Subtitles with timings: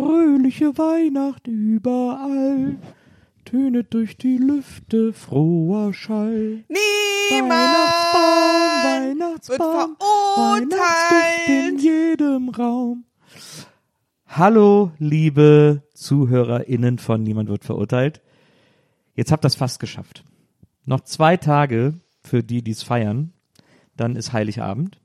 [0.00, 2.78] Fröhliche Weihnacht überall,
[3.44, 6.64] tönet durch die Lüfte froher Schall.
[6.68, 7.50] Niemand
[8.82, 9.96] Weihnachtsbaum, wird Weihnachtsbaum,
[10.36, 13.04] Weihnachtsduft in jedem Raum.
[14.26, 18.22] Hallo, liebe ZuhörerInnen von Niemand wird verurteilt.
[19.14, 20.24] Jetzt habt ihr es fast geschafft.
[20.86, 21.92] Noch zwei Tage
[22.22, 23.34] für die, die es feiern.
[23.96, 24.99] Dann ist Heiligabend.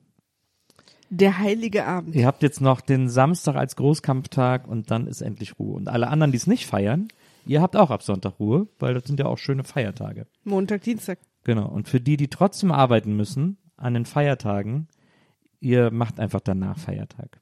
[1.09, 2.15] Der heilige Abend.
[2.15, 5.75] Ihr habt jetzt noch den Samstag als Großkampftag und dann ist endlich Ruhe.
[5.75, 7.07] Und alle anderen, die es nicht feiern,
[7.45, 10.25] ihr habt auch ab Sonntag Ruhe, weil das sind ja auch schöne Feiertage.
[10.43, 11.19] Montag, Dienstag.
[11.43, 11.67] Genau.
[11.67, 14.87] Und für die, die trotzdem arbeiten müssen an den Feiertagen,
[15.59, 17.39] ihr macht einfach danach Feiertag.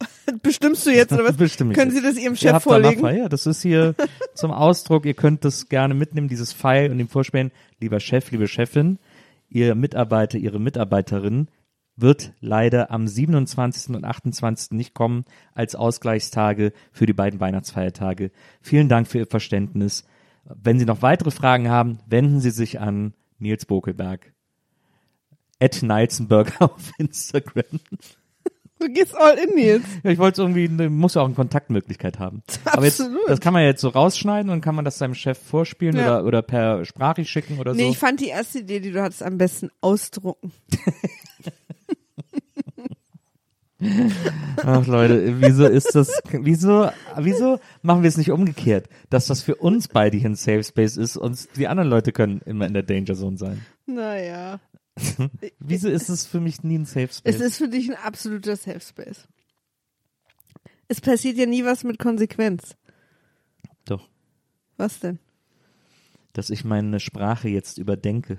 [0.42, 1.36] Bestimmst du jetzt oder was?
[1.36, 1.90] Bestimme Können.
[1.90, 3.00] Sie das Ihrem Ihr Chef danach vorlegen?
[3.00, 3.28] Feier.
[3.28, 3.94] Das ist hier
[4.34, 5.06] zum Ausdruck.
[5.06, 7.52] Ihr könnt das gerne mitnehmen, dieses Pfeil und ihm vorspielen.
[7.80, 8.98] Lieber Chef, liebe Chefin,
[9.48, 11.48] Ihr Mitarbeiter, Ihre Mitarbeiterin
[12.00, 13.94] wird leider am 27.
[13.94, 14.70] und 28.
[14.72, 18.30] nicht kommen als Ausgleichstage für die beiden Weihnachtsfeiertage.
[18.60, 20.04] Vielen Dank für Ihr Verständnis.
[20.44, 24.32] Wenn Sie noch weitere Fragen haben, wenden Sie sich an Nils Bokelberg.
[25.60, 27.64] At Nilsenberg auf Instagram.
[28.80, 29.82] Du gehst all in Nils.
[30.04, 32.44] Ja, ich wollte es irgendwie, ne, muss ja auch eine Kontaktmöglichkeit haben.
[32.64, 33.28] Aber jetzt, Absolut.
[33.28, 36.18] das kann man jetzt so rausschneiden und kann man das seinem Chef vorspielen Ja.
[36.20, 37.90] oder, oder per Sprachlich schicken oder Nee, so.
[37.90, 40.52] ich fand die erste Idee, die du hattest, am besten ausdrucken.
[44.56, 49.54] Ach Leute, wieso ist das, wieso, wieso machen wir es nicht umgekehrt, dass das für
[49.54, 52.82] uns beide hier ein Safe Space ist und die anderen Leute können immer in der
[52.82, 53.64] Danger Zone sein?
[53.86, 54.60] Naja.
[55.60, 57.36] Wieso ist es für mich nie ein Safe Space?
[57.36, 59.28] Es ist für dich ein absoluter Safe Space.
[60.88, 62.74] Es passiert ja nie was mit Konsequenz.
[63.84, 64.08] Doch,
[64.76, 65.18] Was denn?
[66.32, 68.38] dass ich meine Sprache jetzt überdenke.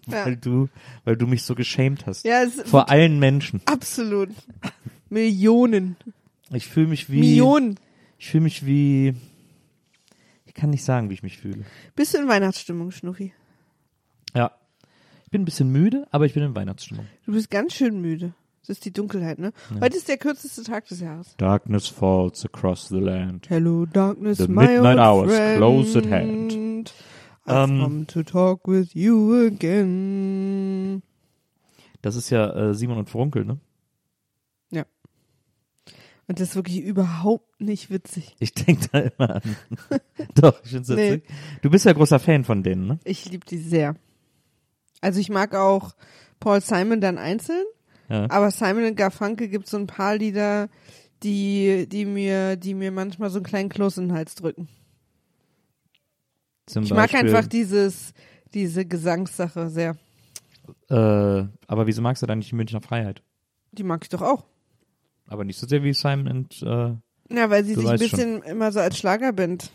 [0.06, 0.24] Ja.
[0.26, 0.68] weil du,
[1.04, 2.24] weil du mich so geschämt hast.
[2.24, 3.60] Ja, es Vor allen Menschen.
[3.66, 4.30] absolut.
[5.08, 5.96] Millionen.
[6.50, 7.20] Ich fühle mich wie.
[7.20, 7.78] Millionen.
[8.18, 9.14] Ich fühle mich wie.
[10.46, 11.64] Ich kann nicht sagen, wie ich mich fühle.
[11.94, 13.32] Bist du in Weihnachtsstimmung, Schnuffi?
[14.34, 14.52] Ja.
[15.24, 17.06] Ich bin ein bisschen müde, aber ich bin in Weihnachtsstimmung.
[17.26, 18.32] Du bist ganz schön müde.
[18.62, 19.52] Das ist die Dunkelheit, ne?
[19.80, 21.34] Heute ist der kürzeste Tag des Jahres.
[21.36, 23.48] Darkness falls across the land.
[23.48, 25.56] Hello, darkness, The my midnight old hours friend.
[25.58, 26.52] close at hand.
[27.46, 31.02] I've Ähm, come to talk with you again.
[32.02, 33.58] Das ist ja äh, Simon und Frunkel, ne?
[36.28, 38.34] Und das ist wirklich überhaupt nicht witzig.
[38.40, 39.56] Ich denke da immer an.
[40.34, 41.12] Doch, ich find's Nee.
[41.12, 41.22] witzig.
[41.62, 42.98] Du bist ja großer Fan von denen, ne?
[43.04, 43.94] Ich liebe die sehr.
[45.00, 45.94] Also ich mag auch
[46.40, 47.64] Paul Simon dann einzeln,
[48.08, 48.28] Ja.
[48.28, 50.68] aber Simon und Garfunkel gibt so ein paar Lieder,
[51.22, 54.66] die, die mir, die mir manchmal so einen kleinen Kloß in den Hals drücken.
[56.66, 58.12] Zum Ich mag Beispiel, einfach dieses,
[58.54, 59.96] diese Gesangssache sehr.
[60.88, 60.94] Äh,
[61.66, 63.22] aber wieso magst du dann nicht die Münchner Freiheit?
[63.72, 64.44] Die mag ich doch auch.
[65.28, 66.94] Aber nicht so sehr wie Simon und äh,
[67.34, 69.70] Ja, weil sie sich ein bisschen immer so als Schlagerband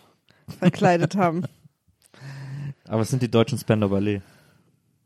[0.60, 1.44] verkleidet haben.
[2.88, 4.22] aber es sind die deutschen Spender Ballet.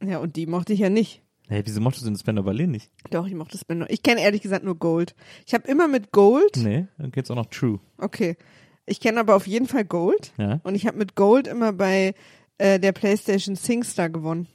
[0.03, 1.21] Ja, und die mochte ich ja nicht.
[1.47, 2.89] Hey, wieso mochtest du den Spender Ballet nicht?
[3.11, 3.87] Doch, ich mochte Spender.
[3.91, 5.15] Ich kenne ehrlich gesagt nur Gold.
[5.45, 7.79] Ich habe immer mit Gold, Nee, dann geht's auch noch True.
[7.99, 8.37] okay.
[8.85, 10.33] Ich kenne aber auf jeden Fall Gold.
[10.37, 10.59] Ja.
[10.63, 12.13] Und ich habe mit Gold immer bei
[12.57, 14.47] äh, der PlayStation SingStar gewonnen.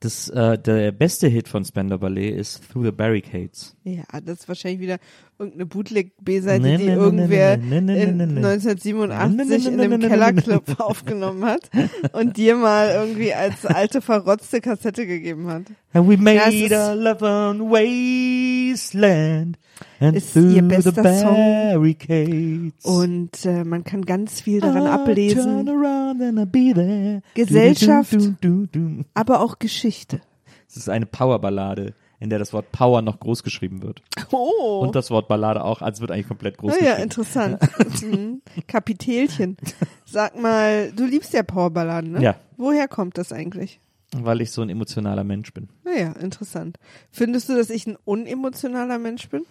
[0.00, 3.76] Das, äh, der beste Hit von Spender Ballet ist Through the Barricades.
[3.82, 4.98] Ja, das ist wahrscheinlich wieder
[5.38, 8.44] irgendeine Bootleg-B-Seite, Nee, die nee, irgendwer nee, nee, nee, in nee, nee.
[8.44, 11.70] 1987 Nee, nee, nee, in einem nee, nee, Kellerclub aufgenommen hat
[12.12, 15.62] und dir mal irgendwie als alte verrotzte Kassette gegeben hat.
[15.92, 16.36] And we made
[16.68, 19.56] Ja, a love on wasteland
[20.00, 21.34] and Ist through ihr the bester Song.
[21.36, 22.84] barricades.
[22.84, 27.22] Und äh, man kann ganz viel daran I'll Turn ablesen, around and I'll be there.
[27.34, 28.12] Gesellschaft.
[28.12, 29.04] Du, du, du.
[29.14, 30.20] aber auch Geschichte.
[30.68, 34.02] Es ist eine Powerballade, in der das Wort Power noch groß geschrieben wird.
[34.32, 37.02] Oh, Und das Wort Ballade auch, als wird eigentlich komplett groß ja, geschrieben.
[37.02, 37.58] interessant.
[38.02, 38.42] Mhm.
[38.66, 39.56] Kapitelchen.
[40.04, 42.22] Sag mal, du liebst ja Powerballaden, ne?
[42.22, 42.36] Ja.
[42.56, 43.80] Woher kommt das eigentlich?
[44.16, 45.68] Weil ich so ein emotionaler Mensch bin.
[45.84, 46.78] Naja, interessant.
[47.10, 49.44] Findest du, dass ich ein unemotionaler Mensch bin?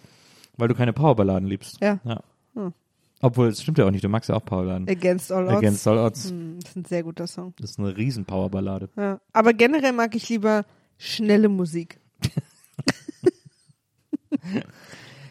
[0.56, 1.80] Weil du keine Powerballaden liebst.
[1.80, 2.00] Ja.
[2.04, 2.20] ja.
[2.54, 2.72] Hm.
[3.20, 4.88] Obwohl, es stimmt ja auch nicht, du magst ja auch Powerballaden.
[4.88, 5.56] Against All Odds.
[5.56, 6.30] Against All Odds.
[6.30, 7.54] Hm, das ist ein sehr guter Song.
[7.58, 8.88] Das ist eine riesen Powerballade.
[8.96, 9.20] Ja.
[9.32, 10.64] Aber generell mag ich lieber
[10.96, 12.00] schnelle Musik.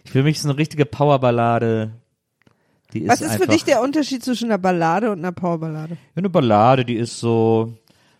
[0.06, 1.92] Für mich ist eine richtige Powerballade.
[2.94, 5.94] Die ist Was ist für dich der Unterschied zwischen einer Ballade und einer Powerballade?
[5.96, 7.74] Ja, eine Ballade, die ist so.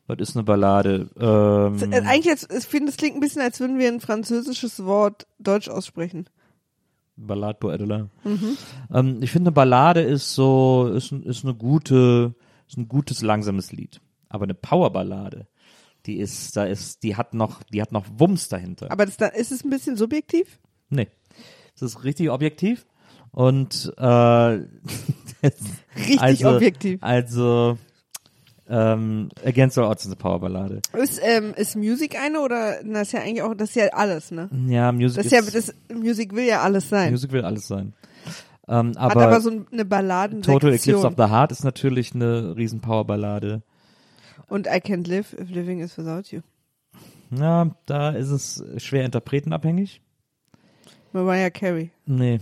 [0.08, 1.10] Was ist eine Ballade?
[1.20, 4.84] Ähm, Äh, Eigentlich, jetzt, ich finde, es klingt ein bisschen, als würden wir ein französisches
[4.86, 6.30] Wort deutsch aussprechen.
[7.18, 8.10] Ballade pour Adela.
[8.24, 8.58] Mhm.
[8.94, 12.36] Ähm, ich finde, eine Ballade ist so, ist, ein- ist eine gute,
[12.68, 14.00] ist ein gutes langsames Lied.
[14.30, 15.48] Aber eine Powerballade,
[16.06, 18.92] die ist, da ist, die hat noch, die hat noch Wumms dahinter.
[18.92, 20.60] Aber das, da- ist es ein bisschen subjektiv?
[20.90, 21.08] Nee.
[21.76, 22.86] Es ist richtig objektiv.
[23.32, 24.04] Und äh,
[25.96, 27.00] Richtig also, objektiv.
[27.02, 27.78] Also
[28.70, 30.82] ähm, Against All Odds ist eine Powerballade.
[30.94, 34.32] Ist, ähm, ist Music eine oder das ist ja eigentlich auch, das ist ja alles,
[34.32, 34.50] ne?
[34.68, 37.12] Ja, Music Das ist ja, das Music will ja alles sein.
[37.12, 37.94] Music will alles sein.
[38.68, 40.60] Ähm, Hat aber, aber so eine Balladensektion.
[40.60, 43.62] Total Eclipse of the Heart ist natürlich eine riesen Powerballade.
[44.50, 46.42] Und I Can't Live if Living is Without You.
[47.32, 50.02] Ja, da ist es schwer interpretenabhängig.
[51.14, 51.92] Mariah Carey.
[52.06, 52.40] Nee.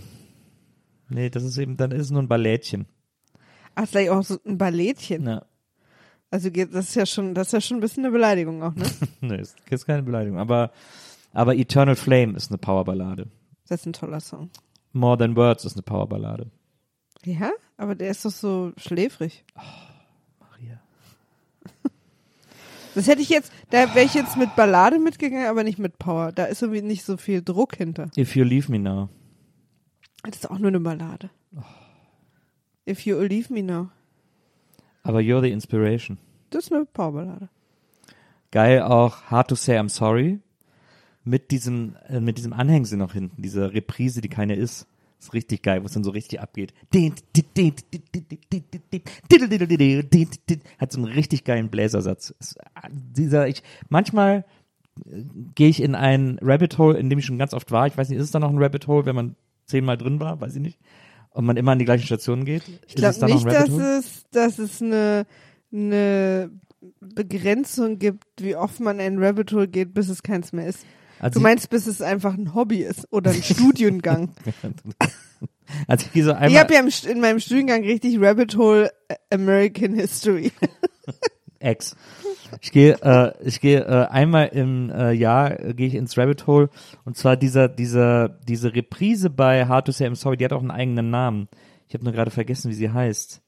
[1.08, 2.86] Nee, das ist eben, dann ist es nur ein Ballettchen.
[3.74, 5.26] Ach, vielleicht auch so ein Ballettchen.
[5.26, 5.44] Ja.
[6.30, 8.74] Also geht, das ist ja schon, das ist ja schon ein bisschen eine Beleidigung auch,
[8.74, 8.84] ne?
[9.20, 10.38] Nee, ist, ist keine Beleidigung.
[10.38, 10.72] Aber,
[11.32, 13.28] aber Eternal Flame ist eine Powerballade.
[13.68, 14.50] Das ist ein toller Song.
[14.92, 16.50] More Than Words ist eine Powerballade.
[17.24, 19.44] Ja, aber der ist doch so schläfrig.
[19.54, 19.95] Maria.
[22.96, 26.32] Das hätte ich jetzt, da wäre ich jetzt mit Ballade mitgegangen, aber nicht mit Power.
[26.32, 28.10] Da ist irgendwie nicht so viel Druck hinter.
[28.16, 29.10] If You Leave Me Now.
[30.22, 31.28] Das ist auch nur eine Ballade.
[32.88, 33.90] If you leave me now.
[35.02, 36.16] Aber You're the Inspiration.
[36.48, 37.50] Das ist eine Powerballade.
[38.50, 40.40] Geil auch Hard to Say I'm Sorry.
[41.22, 44.86] Mit diesem, äh, mit diesem Anhängsel noch hinten, diese Reprise, die keine ist.
[45.18, 46.74] Ist richtig geil, wo es dann so richtig abgeht.
[50.78, 52.34] Hat so einen richtig geilen Bläsersatz.
[52.38, 54.44] Ist, äh, Dieser, ich, manchmal
[55.06, 55.22] äh,
[55.54, 57.86] gehe ich in ein Rabbit Hole, in dem ich schon ganz oft war.
[57.86, 60.40] Ich weiß nicht, ist es da noch ein Rabbit Hole, wenn man zehnmal drin war?
[60.40, 60.78] Weiß ich nicht.
[61.30, 62.62] Und man immer an die gleichen Stationen geht?
[62.86, 65.26] Ich glaube nicht, dass es, dass es eine,
[65.72, 66.50] eine
[67.00, 70.84] Begrenzung gibt, wie oft man in ein Rabbit Hole geht, bis es keins mehr ist.
[71.26, 74.28] Also Du meinst, bis es einfach ein Hobby ist oder ein Studiengang.
[75.88, 76.50] also ich so einmal.
[76.52, 80.52] ich habe ja im, in meinem Studiengang richtig Rabbit Hole äh, American History.
[81.58, 81.96] Ex.
[82.60, 86.46] Ich gehe, äh, ich gehe äh, einmal im äh, Jahr äh, gehe ich ins Rabbit
[86.46, 86.70] Hole
[87.04, 90.60] und zwar dieser, dieser, diese Reprise bei Hard to Say I'm Sorry, die hat auch
[90.60, 91.48] einen eigenen Namen.
[91.88, 93.42] Ich habe nur gerade vergessen, wie sie heißt.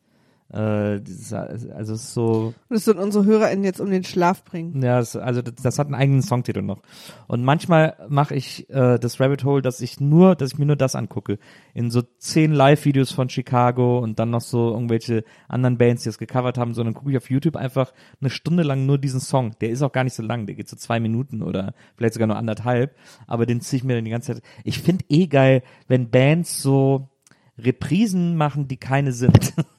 [0.50, 4.82] Äh, also es ist so, Und das sollen unsere HörerInnen jetzt um den Schlaf bringen.
[4.82, 6.80] ja, es, also das, das hat einen eigenen Songtitel noch.
[7.26, 10.76] Und manchmal mache ich äh, das Rabbit Hole, dass ich nur, dass ich mir nur
[10.76, 11.38] das angucke.
[11.74, 16.18] In so zehn Live-Videos von Chicago und dann noch so irgendwelche anderen Bands, die das
[16.18, 19.54] gecovert haben, sondern gucke ich auf YouTube einfach eine Stunde lang nur diesen Song.
[19.60, 22.26] Der ist auch gar nicht so lang, der geht so zwei Minuten oder vielleicht sogar
[22.26, 24.42] nur anderthalb, aber den ziehe ich mir dann die ganze Zeit.
[24.64, 27.10] Ich finde eh geil, wenn Bands so
[27.58, 29.52] Reprisen machen, die keine sind.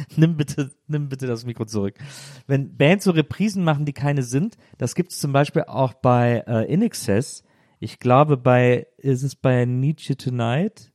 [0.16, 1.94] nimm bitte, nimm bitte das Mikro zurück.
[2.46, 6.72] Wenn Bands so Reprisen machen, die keine sind, das gibt's zum Beispiel auch bei äh,
[6.72, 7.44] In Excess.
[7.78, 10.92] Ich glaube bei, ist es bei Nietzsche Tonight?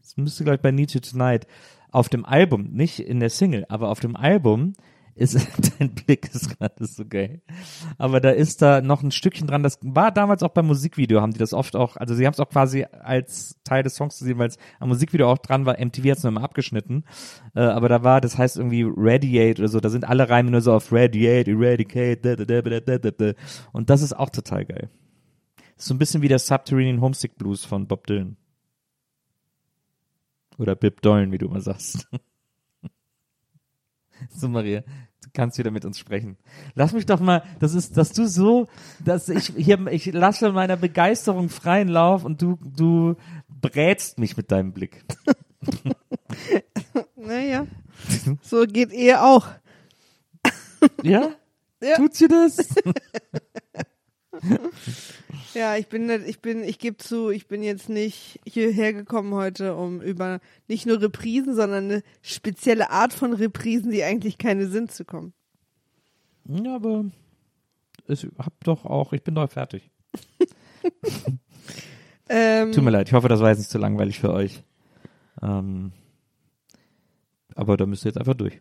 [0.00, 1.46] Es müsste glaube ich bei Nietzsche Tonight
[1.90, 4.74] auf dem Album, nicht in der Single, aber auf dem Album
[5.16, 5.36] ist,
[5.78, 7.40] dein Blick ist gerade so geil.
[7.98, 11.32] Aber da ist da noch ein Stückchen dran, das war damals auch beim Musikvideo, haben
[11.32, 14.38] die das oft auch, also sie haben es auch quasi als Teil des Songs gesehen,
[14.38, 17.04] weil es am Musikvideo auch dran war, MTV hat es nur immer abgeschnitten,
[17.54, 20.60] äh, aber da war, das heißt irgendwie Radiate oder so, da sind alle Reime nur
[20.60, 23.32] so auf Radiate, Eradicate, da, da, da, da, da, da,
[23.72, 24.90] und das ist auch total geil.
[25.78, 28.36] So ein bisschen wie der Subterranean Homesick Blues von Bob Dylan.
[30.58, 32.08] Oder Bib Dolan, wie du immer sagst.
[34.30, 36.36] So, Maria, du kannst wieder mit uns sprechen.
[36.74, 38.68] Lass mich doch mal, das ist, dass du so,
[39.04, 43.16] dass ich hier, ich lasse meiner Begeisterung freien Lauf und du, du
[43.48, 45.04] brätst mich mit deinem Blick.
[47.16, 47.66] Naja,
[48.42, 49.48] so geht Ehe auch.
[51.02, 51.30] Ja?
[51.82, 51.96] Ja.
[51.96, 52.56] Tut sie das?
[55.54, 59.74] Ja, ich bin, ich bin, ich gebe zu, ich bin jetzt nicht hierher gekommen heute,
[59.74, 64.92] um über nicht nur Reprisen, sondern eine spezielle Art von Reprisen, die eigentlich keine sind,
[64.92, 65.32] zu kommen.
[66.44, 67.06] ja, aber
[68.06, 69.90] ich hab doch auch, ich bin doch fertig.
[72.28, 74.62] Ähm, Tut mir leid, ich hoffe, das war jetzt nicht zu langweilig für euch.
[75.42, 75.92] Ähm,
[77.54, 78.60] aber da müsst ihr jetzt einfach durch.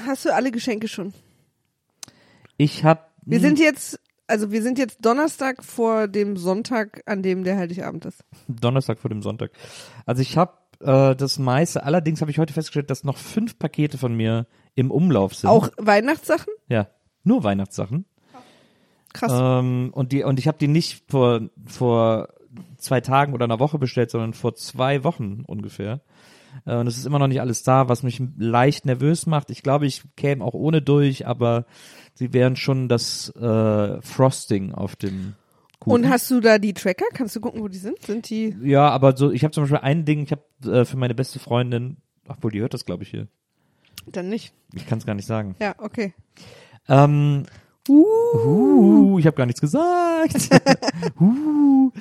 [0.00, 1.12] Hast du alle Geschenke schon?
[2.56, 3.12] Ich hab.
[3.24, 8.04] Wir sind jetzt, also wir sind jetzt Donnerstag vor dem Sonntag, an dem der Heiligabend
[8.04, 8.24] ist.
[8.46, 9.50] Donnerstag vor dem Sonntag.
[10.06, 13.98] Also ich habe äh, das meiste, allerdings habe ich heute festgestellt, dass noch fünf Pakete
[13.98, 15.50] von mir im Umlauf sind.
[15.50, 16.52] Auch Weihnachtssachen?
[16.68, 16.88] Ja,
[17.24, 18.04] nur Weihnachtssachen.
[19.12, 19.32] Krass.
[19.34, 22.28] Ähm, und die und ich habe die nicht vor vor
[22.76, 26.00] zwei Tagen oder einer Woche bestellt, sondern vor zwei Wochen ungefähr.
[26.66, 29.50] Äh, und es ist immer noch nicht alles da, was mich leicht nervös macht.
[29.50, 31.64] Ich glaube, ich käme auch ohne durch, aber
[32.18, 35.34] sie wären schon das äh, Frosting auf dem
[35.78, 36.04] Kuchen.
[36.04, 37.04] Und hast du da die Tracker?
[37.14, 38.02] Kannst du gucken, wo die sind?
[38.02, 38.56] Sind die?
[38.62, 41.38] ja, aber so, ich habe zum Beispiel ein Ding, ich habe äh, für meine beste
[41.38, 43.28] Freundin, obwohl die hört das, glaube ich, hier.
[44.06, 44.52] Dann nicht.
[44.74, 45.54] Ich kann es gar nicht sagen.
[45.60, 46.12] Ja, okay.
[46.88, 47.44] Ähm,
[47.88, 50.48] uh, ich habe gar nichts gesagt.
[51.20, 51.92] uh,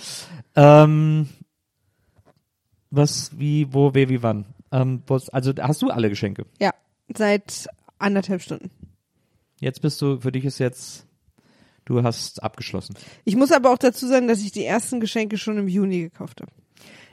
[0.55, 1.27] ähm,
[2.89, 4.45] was, wie, wo, wer, wie, wann?
[4.71, 6.45] Ähm, was, also hast du alle Geschenke?
[6.59, 6.71] Ja,
[7.13, 7.67] seit
[7.99, 8.71] anderthalb Stunden.
[9.59, 11.07] Jetzt bist du, für dich ist jetzt,
[11.85, 12.95] du hast abgeschlossen.
[13.25, 16.41] Ich muss aber auch dazu sagen, dass ich die ersten Geschenke schon im Juni gekauft
[16.41, 16.51] habe.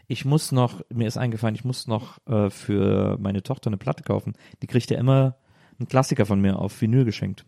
[0.06, 4.02] Ich muss noch, mir ist eingefallen, ich muss noch äh, für meine Tochter eine Platte
[4.02, 4.34] kaufen.
[4.60, 5.36] Die kriegt ja immer
[5.78, 7.46] einen Klassiker von mir auf Vinyl geschenkt.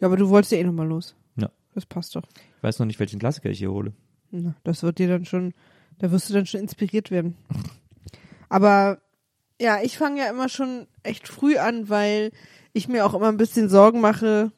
[0.00, 1.16] Ja, aber du wolltest ja eh nochmal los.
[1.36, 1.50] Ja.
[1.74, 2.22] Das passt doch.
[2.58, 3.92] Ich weiß noch nicht, welchen Klassiker ich hier hole.
[4.30, 5.54] Na, das wird dir dann schon,
[5.98, 7.36] da wirst du dann schon inspiriert werden.
[8.48, 9.00] Aber
[9.60, 12.30] ja, ich fange ja immer schon echt früh an, weil
[12.76, 14.52] ich mir auch immer ein bisschen Sorgen mache,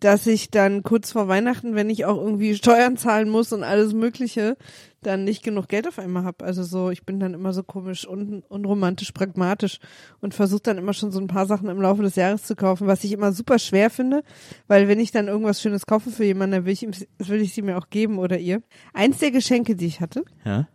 [0.00, 3.94] dass ich dann kurz vor Weihnachten, wenn ich auch irgendwie Steuern zahlen muss und alles
[3.94, 4.56] Mögliche,
[5.02, 6.44] dann nicht genug Geld auf einmal habe.
[6.44, 9.78] Also so, ich bin dann immer so komisch un unromantisch, pragmatisch
[10.20, 12.86] und versuche dann immer schon so ein paar Sachen im Laufe des Jahres zu kaufen,
[12.86, 14.22] was ich immer super schwer finde,
[14.66, 17.54] weil wenn ich dann irgendwas Schönes kaufe für jemanden, dann will ich, ihm, will ich
[17.54, 18.62] sie mir auch geben oder ihr.
[18.92, 20.68] Eins der Geschenke, die ich hatte, Ja?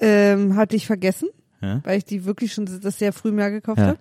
[0.00, 1.28] ähm, hatte ich vergessen,
[1.60, 1.80] Ja?
[1.84, 3.86] weil ich die wirklich schon das sehr früh mehr gekauft Ja.
[3.88, 3.98] habe.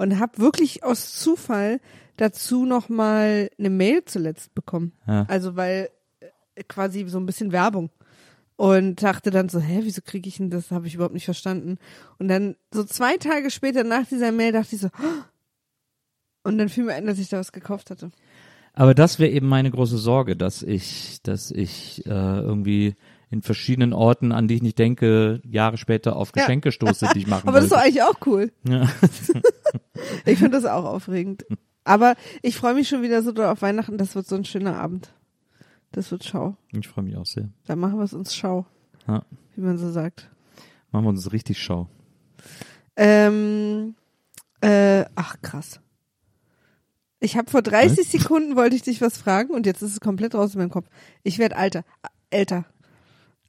[0.00, 1.78] Und habe wirklich aus Zufall
[2.16, 4.92] dazu nochmal eine Mail zuletzt bekommen.
[5.06, 5.26] Ja.
[5.28, 5.90] Also weil
[6.54, 7.90] äh, quasi so ein bisschen Werbung.
[8.56, 10.70] Und dachte dann so, hä, wieso kriege ich denn das?
[10.70, 11.76] Habe ich überhaupt nicht verstanden.
[12.18, 15.22] Und dann so zwei Tage später nach dieser Mail dachte ich so, "Oh."
[16.44, 18.10] und dann fiel mir ein, dass ich da was gekauft hatte.
[18.72, 22.94] Aber das wäre eben meine große Sorge, dass ich, dass ich äh, irgendwie
[23.30, 26.42] in verschiedenen Orten, an die ich nicht denke, Jahre später auf Ja.
[26.42, 27.86] Geschenke stoße, die ich machen Aber das ist doch wollte.
[27.88, 28.52] eigentlich auch cool.
[28.68, 28.88] Ja.
[30.24, 31.44] Ich finde das auch aufregend.
[31.84, 33.98] Aber ich freue mich schon wieder so auf Weihnachten.
[33.98, 35.12] Das wird so ein schöner Abend.
[35.92, 36.56] Das wird Schau.
[36.72, 37.50] Ich freue mich auch sehr.
[37.66, 38.64] Da machen wir es uns Schau,
[39.06, 39.24] Ja.
[39.56, 40.30] wie man so sagt.
[40.90, 41.88] Machen wir uns richtig schau.
[42.96, 43.94] Ähm,
[44.60, 45.80] äh, ach krass.
[47.18, 50.34] Ich habe vor 30 Sekunden wollte ich dich was fragen und jetzt ist es komplett
[50.34, 50.88] raus in meinem Kopf.
[51.22, 51.84] Ich werde alter,
[52.30, 52.64] älter.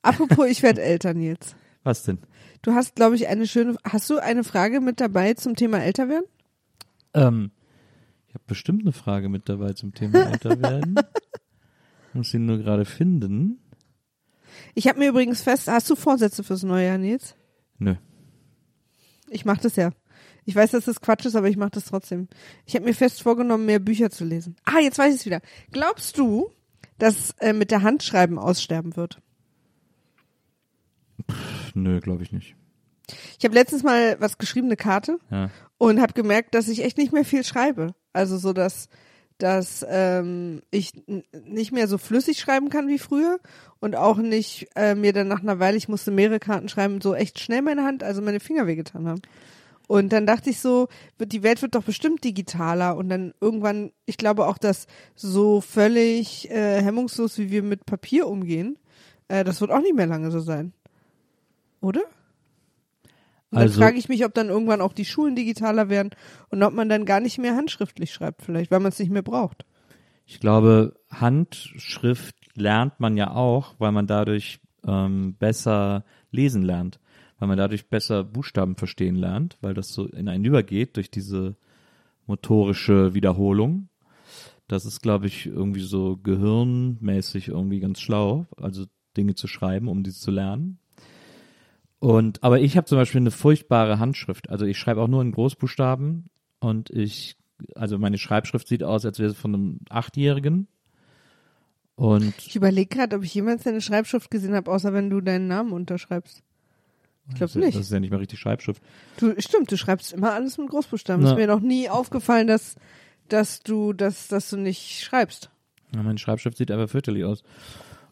[0.01, 1.55] Apropos, ich werde älter, Nils.
[1.83, 2.19] Was denn?
[2.61, 3.75] Du hast, glaube ich, eine schöne.
[3.83, 6.25] Hast du eine Frage mit dabei zum Thema älter werden?
[7.13, 7.51] Ähm,
[8.27, 10.95] ich habe bestimmt eine Frage mit dabei zum Thema älter werden.
[12.13, 13.59] Muss ihn nur gerade finden.
[14.75, 15.67] Ich habe mir übrigens fest.
[15.67, 17.35] Hast du Vorsätze fürs neue Jahr, Nils?
[17.77, 17.95] Nö.
[19.29, 19.91] Ich mache das ja.
[20.45, 22.27] Ich weiß, dass das Quatsch ist, aber ich mache das trotzdem.
[22.65, 24.55] Ich habe mir fest vorgenommen, mehr Bücher zu lesen.
[24.65, 25.41] Ah, jetzt weiß ich es wieder.
[25.71, 26.51] Glaubst du,
[26.97, 29.21] dass äh, mit der Handschreiben aussterben wird?
[31.73, 32.55] Nö, glaube ich nicht.
[33.39, 35.49] Ich habe letztens mal was geschrieben, eine Karte, Ja.
[35.77, 37.93] und habe gemerkt, dass ich echt nicht mehr viel schreibe.
[38.13, 38.87] Also so, dass,
[39.37, 40.93] dass ähm, ich
[41.45, 43.39] nicht mehr so flüssig schreiben kann wie früher
[43.79, 47.13] und auch nicht äh, mir dann nach einer Weile, ich musste mehrere Karten schreiben, so
[47.15, 49.21] echt schnell meine Hand, also meine Finger wehgetan haben.
[49.87, 50.87] Und dann dachte ich so,
[51.17, 55.59] wird, die Welt wird doch bestimmt digitaler und dann irgendwann, ich glaube auch, dass so
[55.59, 58.77] völlig äh, hemmungslos, wie wir mit Papier umgehen,
[59.27, 60.71] äh, das wird auch nicht mehr lange so sein.
[61.81, 62.01] Oder?
[63.49, 66.11] Und dann Also- frage ich mich, ob dann irgendwann auch die Schulen digitaler werden
[66.49, 69.23] und ob man dann gar nicht mehr handschriftlich schreibt, vielleicht, weil man es nicht mehr
[69.23, 69.65] braucht.
[70.25, 76.99] Ich glaube, Handschrift lernt man ja auch, weil man dadurch ähm, besser lesen lernt,
[77.39, 81.55] weil man dadurch besser Buchstaben verstehen lernt, weil das so in einen übergeht durch diese
[82.25, 83.89] motorische Wiederholung.
[84.67, 88.85] Das ist, glaube ich, irgendwie so gehirnmäßig irgendwie ganz schlau, also
[89.17, 90.79] Dinge zu schreiben, um die zu lernen.
[92.01, 94.49] Und aber ich habe zum Beispiel eine furchtbare Handschrift.
[94.49, 97.37] Also ich schreibe auch nur in Großbuchstaben und ich,
[97.75, 100.67] also meine Schreibschrift sieht aus, als wäre es von einem Achtjährigen.
[101.93, 105.47] Und Ich überlege gerade, ob ich jemals deine Schreibschrift gesehen habe, außer wenn du deinen
[105.47, 106.41] Namen unterschreibst.
[107.29, 107.75] Ich glaube nicht.
[107.77, 108.81] das ist ja nicht mal richtig Schreibschrift.
[109.17, 111.23] Du, stimmt, du schreibst immer alles mit Großbuchstaben.
[111.23, 111.29] Na.
[111.29, 112.77] Ist mir noch nie aufgefallen, dass,
[113.29, 115.51] dass du, dass, dass du nicht schreibst.
[115.93, 117.43] Ja, meine Schreibschrift sieht einfach fürchterlich aus.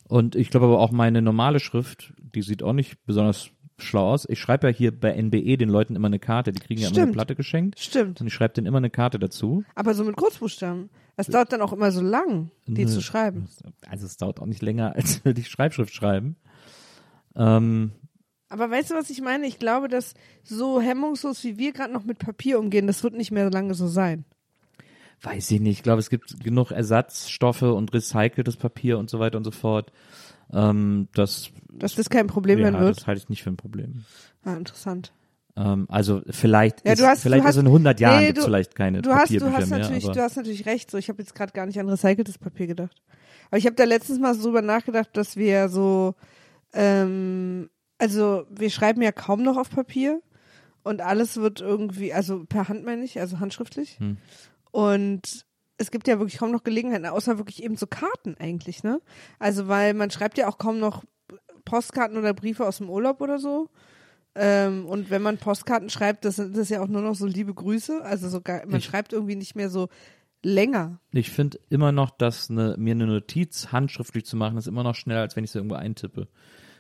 [0.08, 3.50] Und ich glaube aber auch meine normale Schrift, die sieht auch nicht besonders
[3.84, 4.28] schlau aus.
[4.30, 6.52] Ich schreibe ja hier bei NBE den Leuten immer eine Karte.
[6.52, 7.12] Die kriegen ja immer eine.
[7.12, 7.80] Platte geschenkt.
[7.80, 8.22] Stimmt.
[8.22, 9.64] Und ich schreibe denen immer eine Karte dazu.
[9.76, 10.90] Aber so mit Großbuchstaben.
[11.16, 12.92] Das dauert dann auch immer so lang, die Nö.
[12.92, 13.50] zu schreiben.
[13.90, 16.38] Also es dauert auch nicht länger, als ich Schreibschrift schreiben.
[17.36, 17.92] Ähm,
[18.50, 19.46] Aber weißt du, was ich meine?
[19.46, 23.32] Ich glaube, dass so hemmungslos wie wir gerade noch mit Papier umgehen, das wird nicht
[23.32, 24.26] mehr lange so sein.
[25.22, 25.78] weiß ich nicht.
[25.80, 29.92] Ich glaube, es gibt genug Ersatzstoffe und recyceltes Papier und so weiter und so fort.
[30.52, 32.98] Ähm, das, Dass das kein Problem ja, mehr wird.
[32.98, 34.04] das halte ich nicht für ein Problem.
[34.44, 35.14] Ah, interessant.
[35.56, 38.48] Ähm, also vielleicht Ja, ist, hast- vielleicht hast- ist in 100 Jahren Nee, gibt's du-
[38.48, 39.80] vielleicht keine Du hast, du hast mehr.
[39.80, 40.90] natürlich, du hast natürlich recht.
[40.90, 43.02] So, ich habe jetzt gerade gar nicht an recyceltes Papier gedacht.
[43.50, 46.16] Aber ich habe da letztens mal so drüber nachgedacht, dass wir so,
[46.74, 50.22] ähm, also wir schreiben ja kaum noch auf Papier
[50.84, 54.00] und alles wird irgendwie, also per Hand meine ich, also handschriftlich.
[54.00, 54.18] Hm.
[54.72, 55.46] Und
[55.80, 59.02] es gibt ja wirklich kaum noch Gelegenheiten, außer wirklich eben so Karten eigentlich, ne?
[59.40, 61.04] Also weil man schreibt ja auch kaum noch
[61.66, 63.70] Postkarten oder Briefe aus dem Urlaub oder so.
[64.36, 67.54] Ähm, und wenn man Postkarten schreibt, das sind das ja auch nur noch so liebe
[67.54, 68.02] Grüße.
[68.04, 69.90] Also sogar, man Ich- schreibt irgendwie nicht mehr so
[70.44, 71.00] länger.
[71.12, 74.96] ich finde immer noch, dass eine, mir eine Notiz handschriftlich zu machen, ist immer noch
[74.96, 76.28] schneller, als wenn ich sie irgendwo eintippe.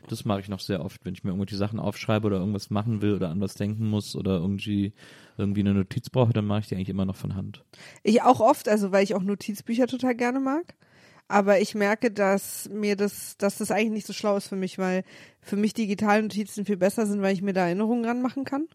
[0.07, 3.01] Das mache ich noch sehr oft, wenn ich mir irgendwelche Sachen aufschreibe oder irgendwas machen
[3.01, 4.93] will oder an was denken muss oder irgendwie,
[5.37, 7.63] irgendwie eine Notiz brauche, dann mache ich die eigentlich immer noch von Hand.
[8.03, 10.75] Ich auch oft, also weil ich auch Notizbücher total gerne mag.
[11.27, 14.79] Aber ich merke, dass mir das, dass das eigentlich nicht so schlau ist für mich,
[14.79, 15.03] weil
[15.41, 18.67] für mich digitale Notizen viel besser sind, weil ich mir da Erinnerungen ranmachen kann.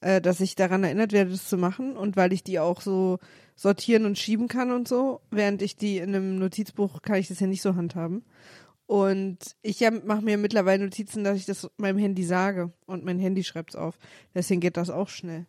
[0.00, 3.18] Äh, dass ich daran erinnert werde, das zu machen und weil ich die auch so
[3.56, 7.40] sortieren und schieben kann und so, während ich die in einem Notizbuch kann ich das
[7.40, 8.22] ja nicht so handhaben.
[8.88, 13.44] Und ich mache mir mittlerweile Notizen, dass ich das meinem Handy sage und mein Handy
[13.44, 13.98] schreibt's auf.
[14.34, 15.44] Deswegen geht das auch schnell.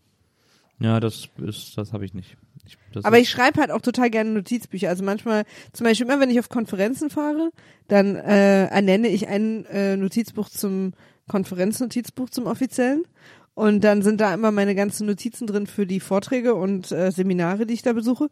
[0.81, 2.35] Ja, das ist, das habe ich nicht.
[2.65, 4.89] Ich, Aber ich schreibe halt auch total gerne Notizbücher.
[4.89, 7.51] Also manchmal, zum Beispiel immer, wenn ich auf Konferenzen fahre,
[7.87, 10.91] dann äh, ernenne ich ein äh, Notizbuch zum
[11.29, 13.05] Konferenznotizbuch zum offiziellen.
[13.53, 17.65] Und dann sind da immer meine ganzen Notizen drin für die Vorträge und äh, Seminare,
[17.65, 18.29] die ich da besuche.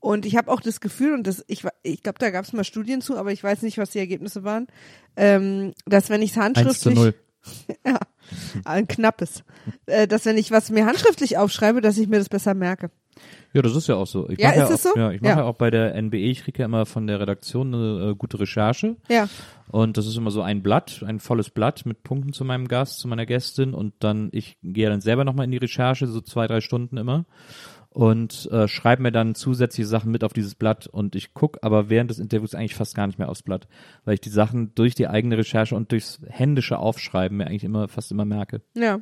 [0.00, 2.64] Und ich habe auch das Gefühl, und das, ich, ich glaube, da gab es mal
[2.64, 4.68] Studien zu, aber ich weiß nicht, was die Ergebnisse waren,
[5.16, 7.14] ähm, dass wenn ich es 1 zu handschriftlich 0.
[7.86, 7.98] ja,
[8.64, 9.42] ein knappes,
[9.86, 12.90] äh, dass wenn ich was mir handschriftlich aufschreibe, dass ich mir das besser merke.
[13.52, 14.28] Ja, das ist ja auch so.
[14.28, 15.00] Ich Ja, mache ist ja auch, so?
[15.00, 15.38] Ja, ich mache Ja.
[15.38, 15.44] ja.
[15.44, 18.96] auch bei der NBE, ich kriege ja immer von der Redaktion eine äh, gute Recherche.
[19.08, 19.28] Ja.
[19.70, 23.00] Und das ist immer so ein Blatt, ein volles Blatt mit Punkten zu meinem Gast,
[23.00, 23.74] zu meiner Gästin.
[23.74, 27.24] Und dann, ich gehe dann selber nochmal in die Recherche, so zwei, drei Stunden immer.
[27.90, 30.86] Und äh, schreibe mir dann zusätzliche Sachen mit auf dieses Blatt.
[30.86, 33.66] Und ich guck aber während des Interviews eigentlich fast gar nicht mehr aufs Blatt.
[34.04, 37.88] Weil ich die Sachen durch die eigene Recherche und durchs händische Aufschreiben mir eigentlich immer,
[37.88, 38.60] fast immer merke.
[38.74, 39.00] Ja.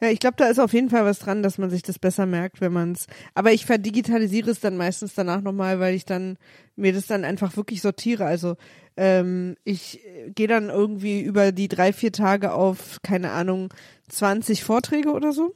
[0.00, 2.26] Ja, ich glaube, da ist auf jeden Fall was dran, dass man sich das besser
[2.26, 3.06] merkt, wenn man es.
[3.34, 6.36] Aber ich verdigitalisiere es dann meistens danach nochmal, weil ich dann
[6.76, 8.26] mir das dann einfach wirklich sortiere.
[8.26, 8.56] Also
[8.96, 10.00] ähm, ich
[10.34, 13.72] gehe dann irgendwie über die drei, vier Tage auf, keine Ahnung,
[14.08, 15.54] 20 Vorträge oder so.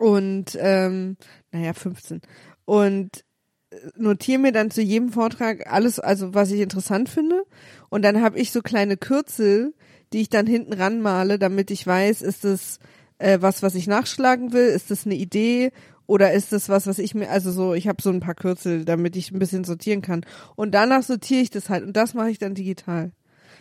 [0.00, 1.18] Und ähm,
[1.52, 2.22] naja, 15.
[2.64, 3.22] Und
[3.70, 7.44] äh, notiere mir dann zu jedem Vortrag alles, also was ich interessant finde.
[7.90, 9.74] Und dann habe ich so kleine Kürzel,
[10.14, 12.78] die ich dann hinten ranmale, damit ich weiß, ist es
[13.18, 15.70] äh, was, was ich nachschlagen will, ist das eine Idee
[16.06, 18.86] oder ist das was, was ich mir, also so, ich habe so ein paar Kürzel,
[18.86, 20.24] damit ich ein bisschen sortieren kann.
[20.56, 23.12] Und danach sortiere ich das halt und das mache ich dann digital.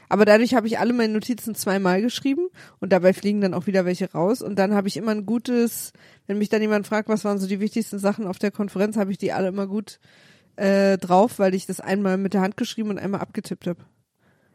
[0.09, 2.47] Aber dadurch habe ich alle meine Notizen zweimal geschrieben
[2.79, 4.41] und dabei fliegen dann auch wieder welche raus.
[4.41, 5.93] Und dann habe ich immer ein gutes,
[6.27, 9.11] wenn mich dann jemand fragt, was waren so die wichtigsten Sachen auf der Konferenz, habe
[9.11, 9.99] ich die alle immer gut
[10.55, 13.85] äh, drauf, weil ich das einmal mit der Hand geschrieben und einmal abgetippt habe.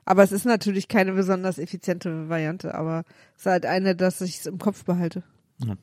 [0.05, 3.05] Aber es ist natürlich keine besonders effiziente Variante, aber
[3.37, 5.23] es ist halt eine, dass ich es im Kopf behalte.
[5.65, 5.77] Ja.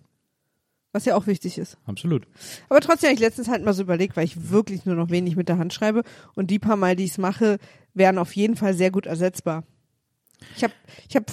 [0.93, 1.77] Was ja auch wichtig ist.
[1.85, 2.27] Absolut.
[2.67, 5.37] Aber trotzdem habe ich letztens halt mal so überlegt, weil ich wirklich nur noch wenig
[5.37, 6.03] mit der Hand schreibe
[6.35, 7.59] und die paar Mal, die ich es mache,
[7.93, 9.63] wären auf jeden Fall sehr gut ersetzbar.
[10.55, 10.73] Ich habe
[11.07, 11.31] ich hab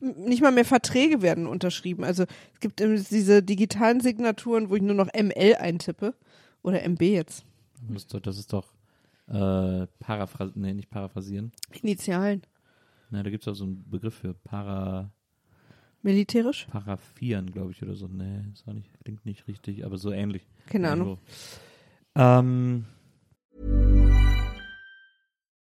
[0.00, 2.02] nicht mal mehr Verträge werden unterschrieben.
[2.04, 6.14] Also es gibt diese digitalen Signaturen, wo ich nur noch ML eintippe
[6.62, 7.44] oder MB jetzt.
[7.88, 8.46] Das ist doch, das
[9.30, 11.52] äh, Paraphrase, nee, nicht paraphrasieren.
[11.82, 12.42] Initialen.
[13.10, 15.12] Na, da gibt's auch so einen Begriff für para,
[16.02, 16.66] Militärisch?
[16.70, 18.08] paraphieren, glaube ich, oder so.
[18.08, 20.42] Nee, ist auch nicht, klingt nicht richtig, aber so ähnlich.
[20.66, 21.18] Keine Ahnung.
[22.16, 22.86] Ähm,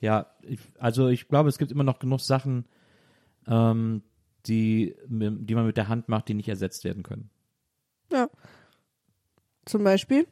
[0.00, 2.64] Ja, ich, also ich glaube, es gibt immer noch genug Sachen,
[3.46, 4.02] ähm,
[4.46, 7.30] die, die man mit der Hand macht, die nicht ersetzt werden können.
[8.10, 8.28] Ja.
[9.66, 10.26] Zum Beispiel?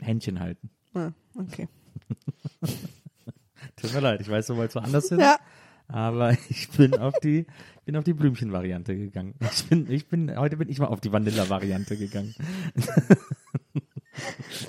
[0.00, 0.70] Händchen halten.
[0.94, 1.68] Ah, okay.
[3.76, 5.20] Tut mir leid, ich weiß, du wolltest woanders hin.
[5.20, 5.38] Ja.
[5.88, 7.46] Aber ich bin auf die,
[7.84, 9.34] bin auf die Blümchen-Variante gegangen.
[9.40, 12.34] Ich bin, ich bin, heute bin ich mal auf die Vanilla-Variante gegangen.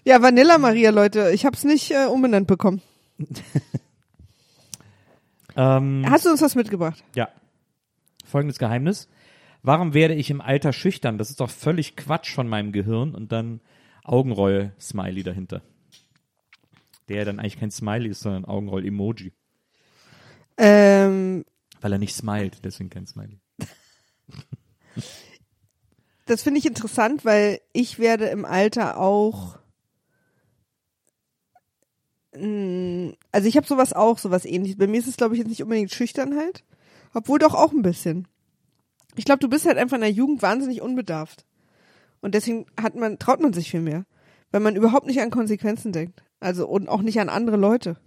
[0.04, 1.32] Ja, Vanilla Maria, Leute.
[1.34, 2.82] Ich hab's nicht äh, umbenannt bekommen.
[5.56, 7.04] Ähm, Hast du uns was mitgebracht?
[7.16, 7.30] ja.
[8.26, 9.10] Folgendes Geheimnis.
[9.64, 11.18] Warum werde ich im Alter schüchtern?
[11.18, 13.60] Das ist doch völlig Quatsch von meinem Gehirn und dann
[14.04, 15.64] Augenroll-Smiley dahinter.
[17.10, 19.34] Der dann eigentlich kein Smiley ist, sondern Augenroll-Emoji.
[20.58, 21.44] Ähm,
[21.82, 23.40] Weil er nicht smilet, deswegen kein Smiley.
[26.28, 29.58] das finde ich interessant, weil ich werde im Alter auch
[33.32, 34.78] also ich habe sowas auch, sowas ähnliches.
[34.78, 36.64] Bei mir ist es, glaube ich, jetzt nicht unbedingt Schüchternheit,
[37.14, 38.28] obwohl doch auch ein bisschen.
[39.16, 41.46] Ich glaube, du bist halt einfach in der Jugend wahnsinnig unbedarft.
[42.22, 44.06] Und deswegen hat man, traut man sich viel mehr.
[44.52, 46.24] Weil man überhaupt nicht an Konsequenzen denkt.
[46.40, 47.98] Also, und auch nicht an andere Leute.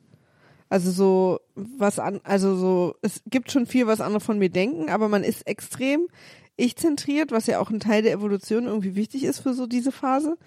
[0.69, 4.89] Also so, was an, also so, es gibt schon viel, was andere von mir denken,
[4.89, 6.09] aber man ist extrem
[6.57, 10.39] ich-zentriert, was ja auch ein Teil der Evolution irgendwie wichtig ist für so diese Phase.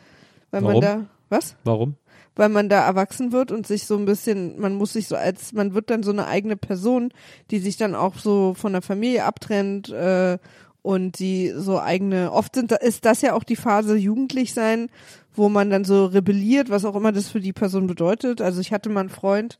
[0.49, 0.73] Weil Warum?
[0.73, 1.55] man da, was?
[1.63, 1.95] Warum?
[2.35, 5.53] Weil man da erwachsen wird und sich so ein bisschen, man muss sich so als,
[5.53, 7.11] man wird dann so eine eigene Person,
[7.51, 10.37] die sich dann auch so von der Familie abtrennt äh,
[10.81, 14.89] und die so eigene, oft sind, ist das ja auch die Phase jugendlich sein,
[15.33, 18.41] wo man dann so rebelliert, was auch immer das für die Person bedeutet.
[18.41, 19.57] Also ich hatte mal einen Freund,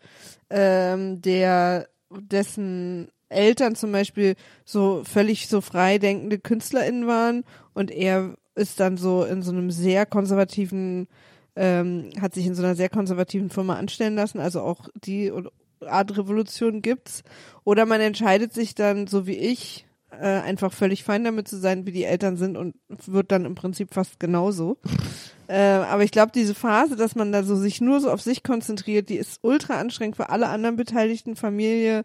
[0.50, 8.80] ähm, der dessen Eltern zum Beispiel so völlig so freidenkende KünstlerInnen waren und er ist
[8.80, 11.08] dann so in so einem sehr konservativen
[11.56, 15.32] ähm, hat sich in so einer sehr konservativen Firma anstellen lassen, also auch die
[15.82, 17.24] Art Revolution gibt's.
[17.64, 21.86] Oder man entscheidet sich dann, so wie ich, äh, einfach völlig fein damit zu sein,
[21.86, 24.78] wie die Eltern sind und wird dann im Prinzip fast genauso.
[25.48, 28.44] äh, aber ich glaube, diese Phase, dass man da so sich nur so auf sich
[28.44, 32.04] konzentriert, die ist ultra anstrengend für alle anderen Beteiligten, Familie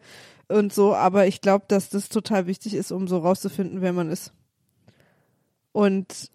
[0.49, 0.95] und so.
[0.95, 4.33] Aber ich glaube, dass das total wichtig ist, um so rauszufinden, wer man ist.
[5.73, 6.31] Und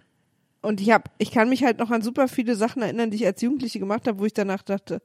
[0.66, 3.26] und ich hab, ich kann mich halt noch an super viele Sachen erinnern, die ich
[3.26, 5.02] als Jugendliche gemacht habe, wo ich danach dachte,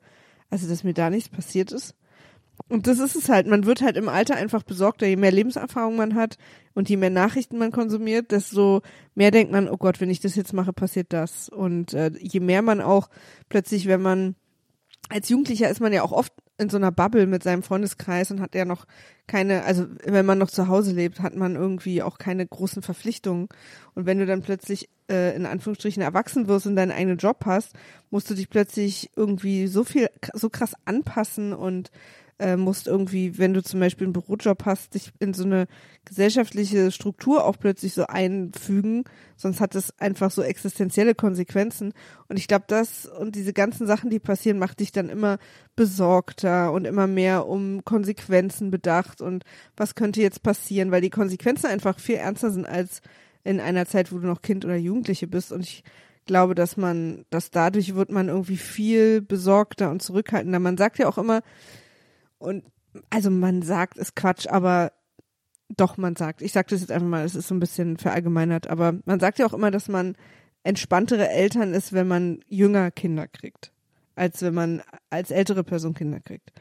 [0.48, 1.94] also dass mir da nichts passiert ist.
[2.68, 5.96] Und das ist es halt, man wird halt im Alter einfach besorgter, je mehr Lebenserfahrung
[5.96, 6.36] man hat
[6.74, 8.82] und je mehr Nachrichten man konsumiert, desto
[9.14, 11.48] mehr denkt man, oh Gott, wenn ich das jetzt mache, passiert das.
[11.48, 13.08] Und äh, je mehr man auch
[13.48, 14.36] plötzlich, wenn man
[15.08, 18.40] als Jugendlicher ist man ja auch oft in so einer Bubble mit seinem Freundeskreis und
[18.40, 18.86] hat ja noch
[19.26, 23.48] keine, also wenn man noch zu Hause lebt, hat man irgendwie auch keine großen Verpflichtungen.
[23.94, 27.74] Und wenn du dann plötzlich äh, in Anführungsstrichen erwachsen wirst und deinen eigenen Job hast,
[28.10, 31.90] musst du dich plötzlich irgendwie so viel, so krass anpassen und
[32.40, 35.66] äh, musst irgendwie, wenn du zum Beispiel einen Bürojob hast, dich in so eine
[36.04, 39.04] gesellschaftliche Struktur auch plötzlich so einfügen,
[39.36, 41.92] sonst hat das einfach so existenzielle Konsequenzen.
[42.28, 45.38] Und ich glaube, das und diese ganzen Sachen, die passieren, macht dich dann immer
[45.76, 49.44] besorgter und immer mehr um Konsequenzen bedacht und
[49.76, 53.02] was könnte jetzt passieren, weil die Konsequenzen einfach viel ernster sind als
[53.44, 55.52] in einer Zeit, wo du noch Kind oder Jugendliche bist.
[55.52, 55.84] Und ich
[56.26, 60.58] glaube, dass man, dass dadurch wird man irgendwie viel besorgter und zurückhaltender.
[60.58, 61.40] Man sagt ja auch immer,
[62.40, 62.64] und
[63.10, 64.92] also man sagt, ist Quatsch, aber
[65.76, 68.68] doch, man sagt, ich sage das jetzt einfach mal, es ist so ein bisschen verallgemeinert,
[68.68, 70.16] aber man sagt ja auch immer, dass man
[70.64, 73.72] entspanntere Eltern ist, wenn man jünger Kinder kriegt,
[74.16, 76.52] als wenn man als ältere Person Kinder kriegt.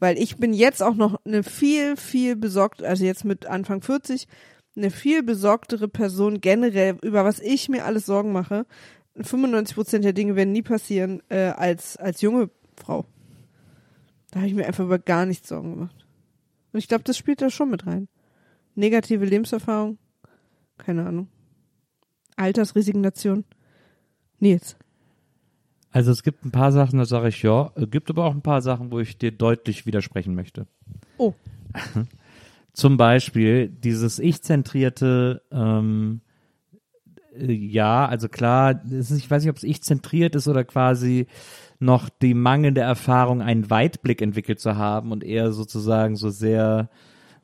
[0.00, 4.26] Weil ich bin jetzt auch noch eine viel, viel besorgt, also jetzt mit Anfang 40,
[4.76, 8.66] eine viel besorgtere Person generell, über was ich mir alles Sorgen mache,
[9.16, 13.06] 95 Prozent der Dinge werden nie passieren äh, als, als junge Frau.
[14.34, 16.04] Da habe ich mir einfach über gar nichts Sorgen gemacht.
[16.72, 18.08] Und ich glaube, das spielt da schon mit rein.
[18.74, 19.96] Negative Lebenserfahrung,
[20.76, 21.28] keine Ahnung.
[22.34, 23.44] Altersresignation.
[24.40, 24.76] Nils.
[25.92, 27.70] Also es gibt ein paar Sachen, da sage ich ja.
[27.76, 30.66] Es gibt aber auch ein paar Sachen, wo ich dir deutlich widersprechen möchte.
[31.16, 31.34] Oh.
[32.72, 36.22] Zum Beispiel dieses ich-zentrierte, ähm,
[37.38, 41.28] äh, ja, also klar, ist, ich weiß nicht, ob es ich-zentriert ist oder quasi
[41.84, 46.88] noch die mangelnde Erfahrung, einen Weitblick entwickelt zu haben und eher sozusagen so sehr,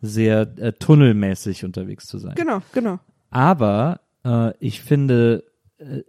[0.00, 2.34] sehr äh, tunnelmäßig unterwegs zu sein.
[2.34, 2.98] Genau, genau.
[3.30, 5.44] Aber äh, ich finde,
[5.78, 6.02] äh,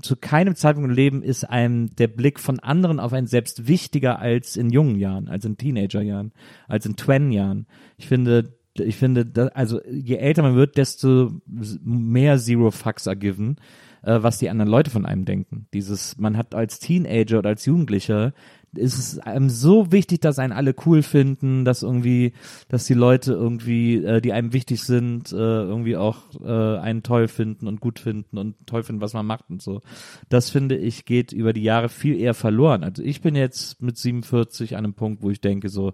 [0.00, 4.18] zu keinem Zeitpunkt im Leben ist einem der Blick von anderen auf einen selbst wichtiger
[4.18, 6.32] als in jungen Jahren, als in Teenagerjahren,
[6.66, 7.66] als in Twen-Jahren.
[7.96, 13.56] Ich finde, ich finde, also je älter man wird, desto mehr Zero Fucks are given,
[14.04, 15.66] äh, was die anderen Leute von einem denken.
[15.72, 18.32] Dieses, man hat als Teenager oder als Jugendlicher
[18.76, 22.32] ist es einem so wichtig, dass einen alle cool finden, dass irgendwie,
[22.68, 27.28] dass die Leute irgendwie, äh, die einem wichtig sind, äh, irgendwie auch äh, einen toll
[27.28, 29.80] finden und gut finden und toll finden, was man macht und so.
[30.28, 32.82] Das finde ich geht über die Jahre viel eher verloren.
[32.82, 35.92] Also ich bin jetzt mit 47 an einem Punkt, wo ich denke so,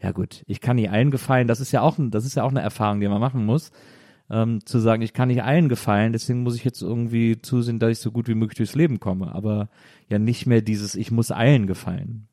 [0.00, 1.48] ja gut, ich kann nicht allen gefallen.
[1.48, 3.70] Das ist ja auch, das ist ja auch eine Erfahrung, die man machen muss.
[4.32, 7.90] Ähm, zu sagen, ich kann nicht allen gefallen, deswegen muss ich jetzt irgendwie zusehen, dass
[7.90, 9.34] ich so gut wie möglich durchs Leben komme.
[9.34, 9.68] Aber
[10.08, 12.28] ja nicht mehr dieses, ich muss allen gefallen.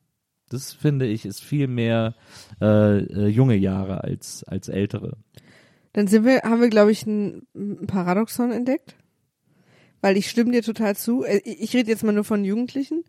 [0.48, 2.14] Das finde ich ist viel mehr
[2.60, 5.18] äh, äh, junge Jahre als als ältere.
[5.92, 7.46] Dann sind wir, haben wir, glaube ich, ein,
[7.86, 8.96] Paradoxon entdeckt.
[10.00, 11.24] Weil ich stimme dir total zu.
[11.24, 13.04] Äh, Ich rede jetzt mal nur von Jugendlichen,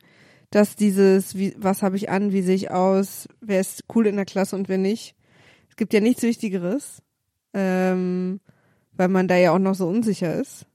[0.49, 4.17] dass dieses, wie, was habe ich an, wie sehe ich aus, wer ist cool in
[4.17, 5.15] der Klasse und wer nicht.
[5.69, 7.01] Es gibt ja nichts Wichtigeres,
[7.53, 8.41] ähm,
[8.93, 10.65] weil man da ja auch noch so unsicher ist.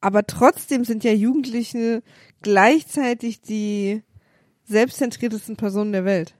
[0.00, 2.02] Aber trotzdem sind ja Jugendliche
[2.42, 4.02] gleichzeitig die
[4.64, 6.37] selbstzentriertesten Personen der Welt.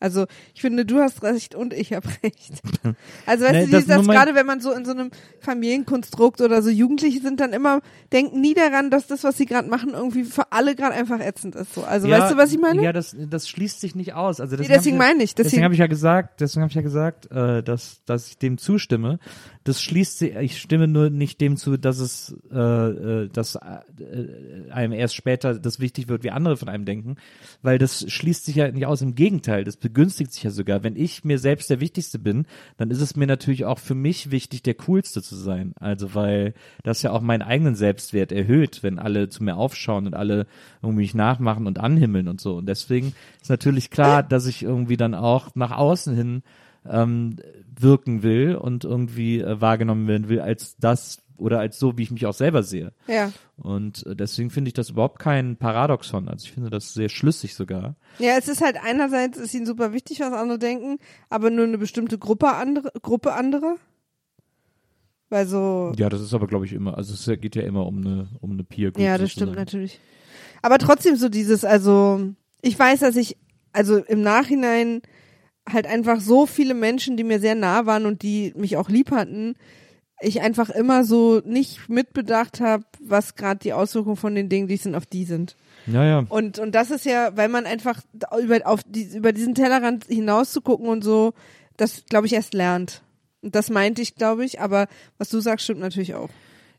[0.00, 2.62] Also ich finde, du hast recht und ich habe recht.
[3.26, 6.62] Also weißt Nee, du, das mein- gerade wenn man so in so einem Familienkonstrukt oder
[6.62, 7.80] so Jugendliche sind dann immer,
[8.12, 11.54] denken nie daran, dass das, was sie gerade machen, irgendwie für alle gerade einfach ätzend
[11.56, 11.74] ist.
[11.74, 11.82] So.
[11.84, 12.82] Also weißt du, was ich meine?
[12.82, 14.40] Ja, das, das schließt sich nicht aus.
[14.40, 15.34] Also Nee, deswegen, deswegen hab ich, meine ich.
[15.34, 18.38] Deswegen, Deswegen, habe ich ja gesagt, deswegen habe ich ja gesagt, äh, dass, dass ich
[18.38, 19.18] dem zustimme.
[19.64, 24.70] Das schließt sich, ich stimme nur nicht dem zu, dass es, äh, äh, dass äh,
[24.70, 27.16] einem erst später das wichtig wird, wie andere von einem denken,
[27.62, 29.02] weil das schließt sich ja nicht aus.
[29.02, 30.82] Im Gegenteil, das begünstigt sich ja sogar.
[30.82, 32.44] Wenn ich mir selbst der Wichtigste bin,
[32.76, 35.72] dann ist es mir natürlich auch für mich wichtig, der Coolste zu sein.
[35.80, 40.14] Also weil das ja auch meinen eigenen Selbstwert erhöht, wenn alle zu mir aufschauen und
[40.14, 40.46] alle
[40.82, 42.56] irgendwie mich nachmachen und anhimmeln und so.
[42.56, 46.42] Und deswegen ist natürlich klar, dass ich irgendwie dann auch nach außen hin
[46.86, 47.36] ähm,
[47.80, 52.10] wirken will und irgendwie äh, wahrgenommen werden will als das oder als so, wie ich
[52.10, 52.92] mich auch selber sehe.
[53.06, 53.32] ja.
[53.56, 56.28] Und äh, deswegen finde ich das überhaupt kein Paradoxon.
[56.28, 57.96] Also ich finde das sehr schlüssig sogar.
[58.20, 60.98] Ja, es ist halt einerseits ist ihnen super wichtig, was andere denken,
[61.28, 63.76] aber nur eine bestimmte Gruppe andere, Gruppe anderer.
[65.28, 67.98] Weil so, Ja, das ist aber, glaube ich, immer, also es geht ja immer um
[67.98, 69.04] eine, um eine Peer Group.
[69.04, 69.60] Ja, das stimmt sozusagen.
[69.60, 70.00] natürlich.
[70.62, 72.20] Aber trotzdem so dieses, also
[72.62, 73.36] ich weiß, dass ich,
[73.72, 75.02] also im Nachhinein
[75.68, 79.10] halt einfach so viele Menschen, die mir sehr nah waren und die mich auch lieb
[79.10, 79.54] hatten,
[80.20, 84.76] ich einfach immer so nicht mitbedacht habe, was gerade die Auswirkungen von den Dingen, die
[84.76, 85.56] sind, auf die sind.
[85.86, 86.24] Ja, ja.
[86.28, 88.00] Und und das ist ja, weil man einfach
[88.40, 91.34] über auf die, über diesen Tellerrand hinaus zu gucken und so,
[91.76, 93.02] das glaube ich erst lernt.
[93.42, 96.30] Und das meinte ich, glaube ich, aber was du sagst, stimmt natürlich auch.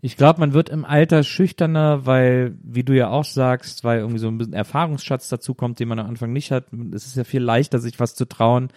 [0.02, 4.20] Ich glaube, man wird im Alter schüchterner, weil, wie du ja auch sagst, weil irgendwie
[4.20, 6.68] so ein bisschen Erfahrungsschatz dazu kommt, den man am Anfang nicht hat.
[6.94, 8.70] Es ist ja viel leichter, sich was zu trauen,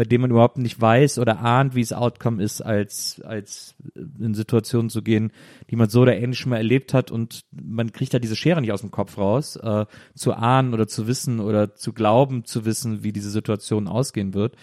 [0.00, 3.74] bei dem man überhaupt nicht weiß oder ahnt, wie es Outcome ist, als, als
[4.18, 5.30] in Situationen zu gehen,
[5.68, 8.62] die man so oder ähnlich schon mal erlebt hat und man kriegt da diese Schere
[8.62, 9.84] nicht aus dem Kopf raus, äh,
[10.14, 14.56] zu ahnen oder zu wissen oder zu glauben zu wissen, wie diese Situation ausgehen wird.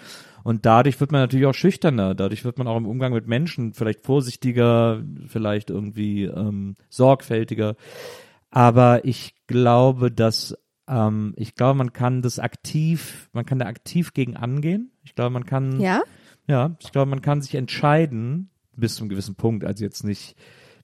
[0.44, 2.16] Und dadurch wird man natürlich auch schüchterner.
[2.16, 7.76] Dadurch wird man auch im Umgang mit Menschen vielleicht vorsichtiger, vielleicht irgendwie ähm, sorgfältiger.
[8.50, 14.14] Aber ich glaube, dass ähm, ich glaube, man kann das aktiv, man kann da aktiv
[14.14, 14.92] gegen angehen.
[15.04, 16.02] Ich glaube, man kann Ja?
[16.48, 19.66] ja, ich glaube, man kann sich entscheiden bis zu einem gewissen Punkt.
[19.66, 20.36] Also jetzt nicht,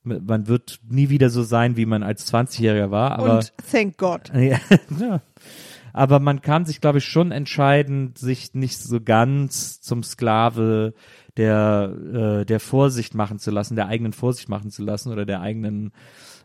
[0.04, 3.12] man wird nie wieder so sein, wie man als 20-Jähriger war.
[3.20, 4.32] Aber und thank God.
[4.36, 4.60] ja,
[5.00, 5.22] ja.
[5.94, 10.96] Aber man kann sich, glaube ich, schon entscheiden, sich nicht so ganz zum Sklave
[11.38, 15.42] der, äh, der Vorsicht machen zu lassen, der eigenen Vorsicht machen zu lassen oder der
[15.42, 15.92] eigenen,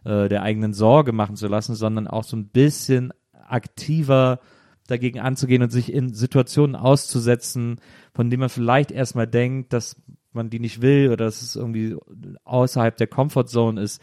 [0.05, 3.13] äh, der eigenen Sorge machen zu lassen, sondern auch so ein bisschen
[3.51, 4.41] aktiver
[4.87, 7.81] dagegen anzugehen und sich in Situationen auszusetzen,
[8.15, 11.97] von denen man vielleicht erstmal denkt, dass man die nicht will oder dass es irgendwie
[12.45, 14.01] außerhalb der Comfortzone ist,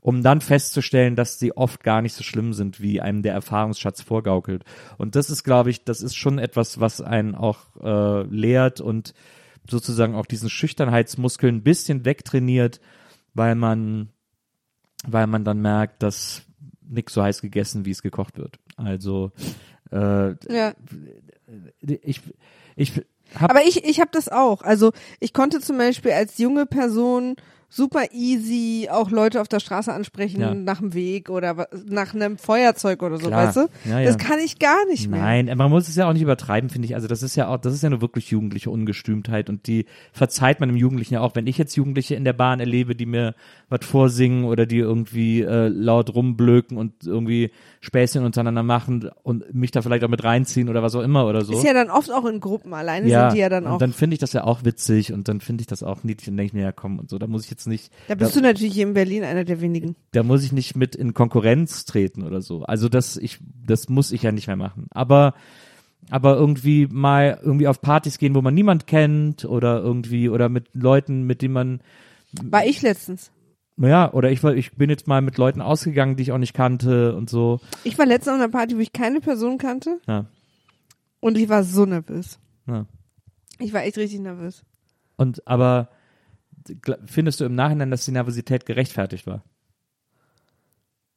[0.00, 4.02] um dann festzustellen, dass sie oft gar nicht so schlimm sind, wie einem der Erfahrungsschatz
[4.02, 4.64] vorgaukelt.
[4.96, 9.14] Und das ist, glaube ich, das ist schon etwas, was einen auch äh, lehrt und
[9.68, 12.80] sozusagen auch diesen Schüchternheitsmuskel ein bisschen wegtrainiert,
[13.34, 14.10] weil man,
[15.06, 16.42] weil man dann merkt, dass
[16.80, 18.58] nichts so heiß gegessen, wie es gekocht wird.
[18.78, 19.32] Also
[19.92, 20.72] äh, Ja.
[21.80, 22.20] ich,
[22.76, 22.92] ich
[23.34, 24.62] hab, Aber ich, ich habe das auch.
[24.62, 27.36] Also ich konnte zum Beispiel als junge Person
[27.70, 30.54] super easy auch Leute auf der Straße ansprechen Ja.
[30.54, 33.48] nach dem Weg oder nach einem Feuerzeug oder so, Klar.
[33.48, 33.68] weißt du?
[33.90, 34.06] Ja, ja.
[34.06, 35.20] Das kann ich gar nicht mehr.
[35.20, 36.94] Nein, man muss es ja auch nicht übertreiben, finde ich.
[36.94, 40.60] Also das ist ja auch, das ist ja nur wirklich jugendliche Ungestümtheit und die verzeiht
[40.60, 41.34] man dem Jugendlichen ja auch.
[41.34, 43.34] Wenn ich jetzt Jugendliche in der Bahn erlebe, die mir
[43.68, 47.50] was vorsingen oder die irgendwie äh, laut rumblöken und irgendwie
[47.80, 51.44] Späßchen untereinander machen und mich da vielleicht auch mit reinziehen oder was auch immer oder
[51.44, 51.52] so.
[51.52, 52.72] Ist ja dann oft auch in Gruppen.
[52.72, 53.74] Alleine sind die ja dann auch.
[53.74, 56.28] und dann finde ich das ja auch witzig und dann finde ich das auch niedlich
[56.30, 58.36] und denke ich mir, ja komm und so, da muss ich jetzt nicht, da bist
[58.36, 59.96] du natürlich hier in Berlin einer der wenigen.
[60.12, 62.62] da muss ich nicht mit in Konkurrenz treten oder so.
[62.62, 64.86] Also das ich das muss ich ja nicht mehr machen.
[64.90, 65.34] Aber
[66.10, 70.68] aber irgendwie mal irgendwie auf Partys gehen, wo man niemand kennt oder irgendwie oder mit
[70.74, 71.80] Leuten, mit denen man
[72.42, 73.30] War ich letztens.
[73.76, 76.54] naja, oder ich war ich bin jetzt mal mit Leuten ausgegangen, die ich auch nicht
[76.54, 77.60] kannte und so.
[77.84, 80.26] Ich war letztens auf einer Party, wo ich keine Person kannte Ja.
[81.20, 82.38] und ich war so nervös.
[82.66, 82.86] ja.
[83.60, 84.62] Ich war echt richtig nervös.
[85.16, 85.88] Und aber
[87.06, 89.44] findest du im Nachhinein, dass die Nervosität gerechtfertigt war?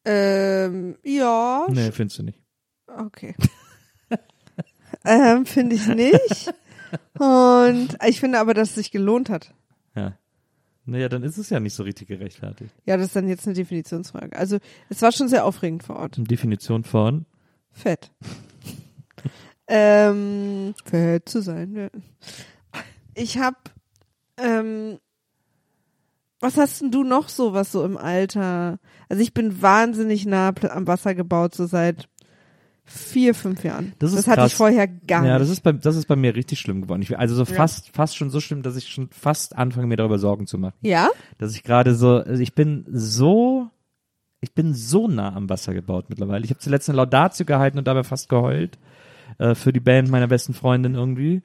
[0.06, 1.68] Ähm, ja.
[1.70, 2.40] Nee, findest du nicht.
[2.88, 3.36] Okay.
[5.06, 6.54] ähm, finde ich nicht.
[7.20, 9.54] Und ich finde aber, dass es sich gelohnt hat.
[9.96, 10.18] Ja.
[10.86, 12.74] Naja, dann ist es ja nicht so richtig gerechtfertigt.
[12.86, 14.36] Ja, das ist dann jetzt eine Definitionsfrage.
[14.36, 14.58] Also,
[14.90, 16.16] es war schon sehr aufregend vor Ort.
[16.18, 17.26] Definition von
[17.72, 18.12] Fett.
[19.68, 21.76] ähm, fett zu sein.
[21.76, 21.90] Ja.
[23.14, 23.72] Ich hab,
[24.38, 24.98] ähm,
[26.42, 28.80] was hast denn du noch so, was so im Alter?
[29.10, 32.10] Also ich bin wahnsinnig nah am Wasser gebaut, so seit
[32.84, 33.94] vier, fünf Jahren.
[34.00, 34.52] Das ist hatte krass.
[34.52, 35.42] ich vorher gar ja, nicht.
[35.42, 37.02] das ist bei das ist bei mir richtig schlimm geworden.
[37.02, 40.20] Ich, also so fast fast schon so schlimm, dass ich schon fast anfange mir darüber
[40.20, 41.10] Sorgen zu machen, ja?
[41.38, 43.70] dass ich gerade so also ich bin so
[44.42, 46.44] ich bin so nah am Wasser gebaut mittlerweile.
[46.44, 48.80] Ich habe zuletzt eine Laudatio gehalten und dabei fast geheult
[49.38, 51.44] äh, für die Band meiner besten Freundin irgendwie.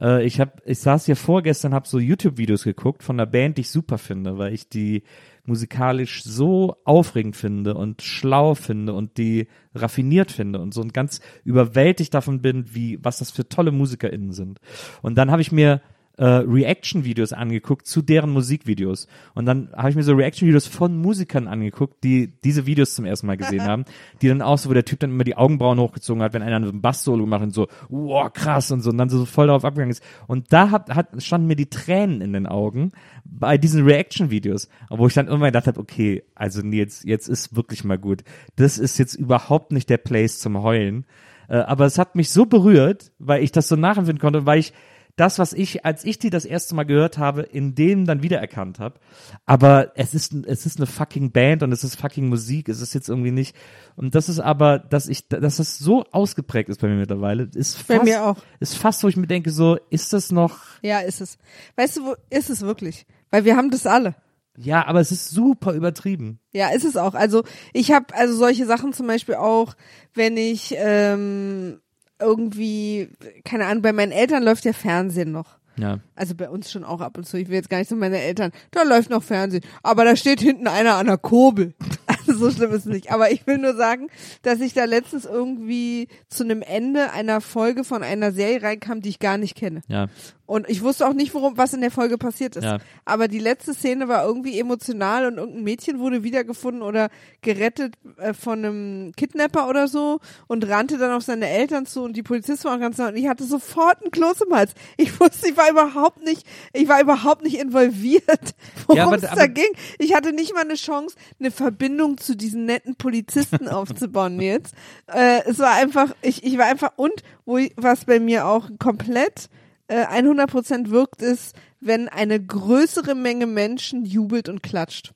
[0.00, 3.56] Äh, ich habe ich saß hier vorgestern, habe so YouTube Videos geguckt von einer Band,
[3.56, 5.02] die ich super finde, weil ich die
[5.44, 11.20] musikalisch so aufregend finde und schlau finde und die raffiniert finde und so und ganz
[11.44, 14.60] überwältigt davon bin, wie was das für tolle MusikerInnen sind.
[15.00, 15.80] Und dann habe ich mir
[16.18, 19.06] äh, Reaction-Videos angeguckt zu deren Musikvideos.
[19.34, 23.28] Und dann habe ich mir so Reaction-Videos von Musikern angeguckt, die diese Videos zum ersten
[23.28, 23.84] Mal gesehen haben,
[24.20, 26.56] die dann auch so, wo der Typ dann immer die Augenbrauen hochgezogen hat, wenn einer
[26.56, 29.64] einen Bass-Solo gemacht hat und so, wow, krass und so, und dann so voll darauf
[29.64, 30.02] abgegangen ist.
[30.26, 32.92] Und da hat, hat, standen mir die Tränen in den Augen
[33.24, 37.84] bei diesen Reaction-Videos, wo ich dann irgendwann gedacht habe, okay, also Nils, jetzt ist wirklich
[37.84, 38.24] mal gut.
[38.56, 41.06] Das ist jetzt überhaupt nicht der Place zum Heulen.
[41.48, 44.72] Äh, aber es hat mich so berührt, weil ich das so nachempfinden konnte, weil ich
[45.18, 48.78] das, was ich, als ich die das erste Mal gehört habe, in denen dann wiedererkannt
[48.78, 48.98] habe.
[49.46, 52.68] Aber es ist, es ist eine fucking Band und es ist fucking Musik.
[52.68, 53.54] Es ist jetzt irgendwie nicht.
[53.96, 57.76] Und das ist aber, dass ich, dass das so ausgeprägt ist bei mir mittlerweile, ist
[57.76, 58.36] fast, Bei mir auch.
[58.60, 61.36] ist fast, wo ich mir denke, so, ist das noch, Ja, ist es.
[61.76, 63.06] Weißt du, wo ist es wirklich?
[63.30, 64.14] Weil wir haben das alle.
[64.56, 66.40] ja, aber es ist super übertrieben.
[66.52, 67.14] Ja, ist es auch.
[67.14, 69.74] Also ich habe also solche Sachen zum Beispiel auch,
[70.14, 71.80] wenn ich ähm,
[72.20, 73.08] irgendwie,
[73.44, 75.58] keine Ahnung, bei meinen Eltern läuft ja Fernsehen noch.
[75.78, 76.00] Ja.
[76.16, 77.36] Also bei uns schon auch ab und zu.
[77.36, 78.50] Ich will jetzt gar nicht so meine Eltern.
[78.72, 79.64] Da läuft noch Fernsehen.
[79.82, 81.74] Aber da steht hinten einer an der Kurbel.
[82.26, 83.10] Also so schlimm ist es nicht.
[83.10, 84.08] Aber ich will nur sagen,
[84.42, 89.08] dass ich da letztens irgendwie zu einem Ende einer Folge von einer Serie reinkam, die
[89.08, 89.80] ich gar nicht kenne.
[89.88, 90.08] Ja.
[90.48, 92.64] Und ich wusste auch nicht, worum was in der Folge passiert ist.
[92.64, 92.78] Ja.
[93.04, 97.10] Aber die letzte Szene war irgendwie emotional und irgendein Mädchen wurde wiedergefunden oder
[97.42, 102.16] gerettet äh, von einem Kidnapper oder so und rannte dann auf seine Eltern zu und
[102.16, 104.72] die Polizisten waren ganz nah und ich hatte sofort einen Kloß im Hals.
[104.96, 108.24] Ich wusste, ich war überhaupt nicht, ich war überhaupt nicht involviert,
[108.86, 109.70] worum Ja, es da aber- ging.
[109.98, 114.74] Ich hatte nicht mal eine Chance, eine Verbindung zu diesen netten Polizisten aufzubauen jetzt.
[115.12, 118.70] Äh, es war einfach, ich, ich war einfach, und wo ich, was bei mir auch
[118.78, 119.50] komplett
[119.88, 125.12] äh, 100% wirkt, ist, wenn eine größere Menge Menschen jubelt und klatscht.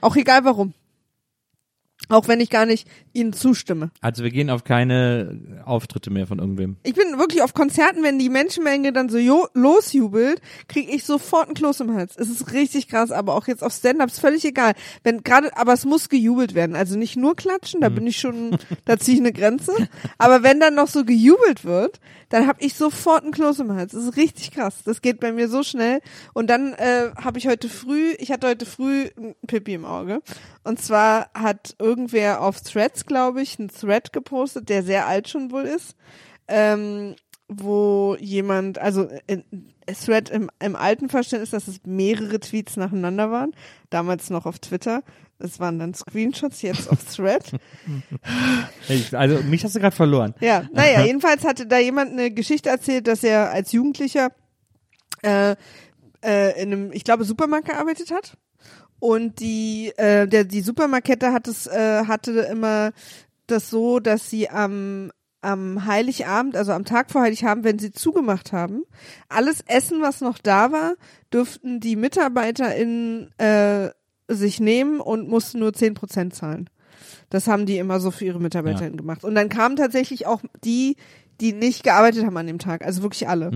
[0.00, 0.74] Auch egal warum.
[2.12, 3.90] Auch wenn ich gar nicht ihnen zustimme.
[4.02, 6.76] Also wir gehen auf keine Auftritte mehr von irgendwem.
[6.82, 11.54] Ich bin wirklich auf Konzerten, wenn die Menschenmenge dann so losjubelt, kriege ich sofort einen
[11.54, 12.14] Kloß im Hals.
[12.18, 14.74] Es ist richtig krass, aber auch jetzt auf Stand-ups völlig egal.
[15.02, 16.76] Wenn gerade, aber es muss gejubelt werden.
[16.76, 19.72] Also nicht nur klatschen, da bin ich schon, da ziehe ich eine Grenze.
[20.18, 21.98] Aber wenn dann noch so gejubelt wird,
[22.28, 23.92] dann habe ich sofort einen Kloß im Hals.
[23.92, 24.82] Das ist richtig krass.
[24.84, 26.00] Das geht bei mir so schnell.
[26.32, 30.22] Und dann äh, habe ich heute früh, ich hatte heute früh ein Pipi im Auge.
[30.64, 35.50] Und zwar hat irgendwer auf Threads, glaube ich, einen Thread gepostet, der sehr alt schon
[35.50, 35.96] wohl ist,
[36.46, 37.16] ähm,
[37.48, 39.44] wo jemand, also in,
[39.86, 43.52] Thread im, im alten Verständnis, dass es mehrere Tweets nacheinander waren,
[43.90, 45.02] damals noch auf Twitter.
[45.38, 47.52] Es waren dann Screenshots, jetzt auf Thread.
[49.12, 50.34] Also mich hast du gerade verloren.
[50.40, 54.30] Ja, naja, jedenfalls hatte da jemand eine Geschichte erzählt, dass er als Jugendlicher
[55.22, 55.56] äh,
[56.24, 58.36] äh, in einem, ich glaube, Supermarkt gearbeitet hat.
[59.02, 62.92] Und die, äh, der, die Supermarkette hat es, äh, hatte immer
[63.48, 68.52] das so, dass sie am am Heiligabend, also am Tag vor Heiligabend, wenn sie zugemacht
[68.52, 68.84] haben,
[69.28, 70.94] alles Essen, was noch da war,
[71.32, 73.90] dürften die MitarbeiterInnen äh,
[74.28, 76.70] sich nehmen und mussten nur zehn Prozent zahlen.
[77.28, 79.00] Das haben die immer so für ihre MitarbeiterInnen Ja.
[79.00, 79.24] gemacht.
[79.24, 80.94] Und dann kamen tatsächlich auch die,
[81.40, 83.50] die nicht gearbeitet haben an dem Tag, also wirklich alle.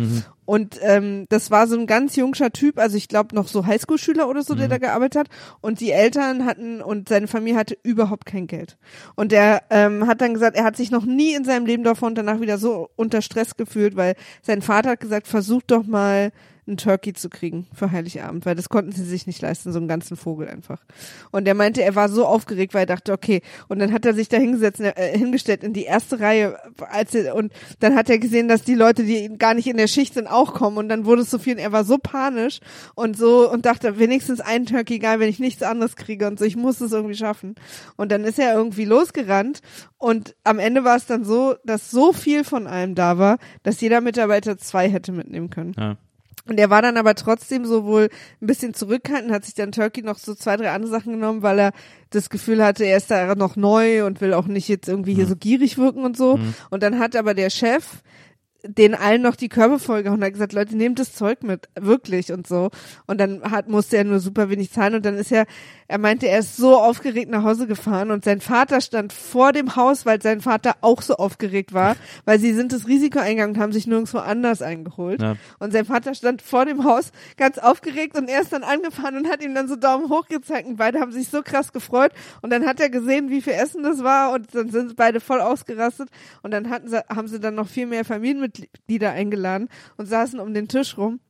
[0.44, 4.28] Und ähm, das war so ein ganz jungscher Typ, also ich glaube noch so Highschool-Schüler
[4.28, 5.28] oder so, der da gearbeitet hat.
[5.60, 8.78] Und die Eltern hatten und seine Familie hatte überhaupt kein Geld.
[9.14, 12.08] Und er ähm, hat dann gesagt, er hat sich noch nie in seinem Leben davor
[12.08, 16.32] und danach wieder so unter Stress gefühlt, weil sein Vater hat gesagt, versuch doch mal
[16.66, 19.88] einen Turkey zu kriegen für Heiligabend, weil das konnten sie sich nicht leisten, so einen
[19.88, 20.84] ganzen Vogel einfach.
[21.30, 24.14] Und er meinte, er war so aufgeregt, weil er dachte, okay, und dann hat er
[24.14, 26.58] sich da hingesetzt, äh, hingestellt in die erste Reihe,
[26.90, 29.86] als er, und dann hat er gesehen, dass die Leute, die gar nicht in der
[29.86, 32.60] Schicht sind, auch kommen und dann wurde es so viel und er war so panisch
[32.94, 36.44] und so und dachte, wenigstens einen Turkey, egal, wenn ich nichts anderes kriege und so,
[36.44, 37.54] ich muss es irgendwie schaffen.
[37.96, 39.60] Und dann ist er irgendwie losgerannt
[39.98, 43.80] und am Ende war es dann so, dass so viel von allem da war, dass
[43.80, 45.74] jeder Mitarbeiter zwei hätte mitnehmen können.
[45.78, 45.96] Ja.
[46.48, 48.08] Und er war dann aber trotzdem so wohl
[48.40, 51.58] ein bisschen zurückhaltend, hat sich dann Turkey noch so zwei, drei andere Sachen genommen, weil
[51.58, 51.72] er
[52.10, 55.26] das Gefühl hatte, er ist da noch neu und will auch nicht jetzt irgendwie hier
[55.26, 56.38] so gierig wirken und so.
[56.70, 58.02] Und dann hat aber der Chef
[58.68, 62.32] den allen noch die Körbe vollgehauen und hat gesagt, Leute, nehmt das Zeug mit, wirklich
[62.32, 62.70] und so.
[63.06, 65.46] Und dann hat, musste er nur super wenig zahlen und dann ist er,
[65.88, 69.76] er meinte, er ist so aufgeregt nach Hause gefahren und sein Vater stand vor dem
[69.76, 73.62] Haus, weil sein Vater auch so aufgeregt war, weil sie sind das Risiko eingegangen und
[73.62, 75.22] haben sich nirgendwo anders eingeholt.
[75.22, 75.36] Ja.
[75.58, 79.28] Und sein Vater stand vor dem Haus ganz aufgeregt und er ist dann angefahren und
[79.28, 82.12] hat ihm dann so Daumen hoch gezeigt und beide haben sich so krass gefreut
[82.42, 85.40] und dann hat er gesehen, wie viel Essen das war und dann sind beide voll
[85.40, 86.08] ausgerastet
[86.42, 90.54] und dann hatten sie, haben sie dann noch viel mehr Familienmitglieder eingeladen und saßen um
[90.54, 91.20] den Tisch rum.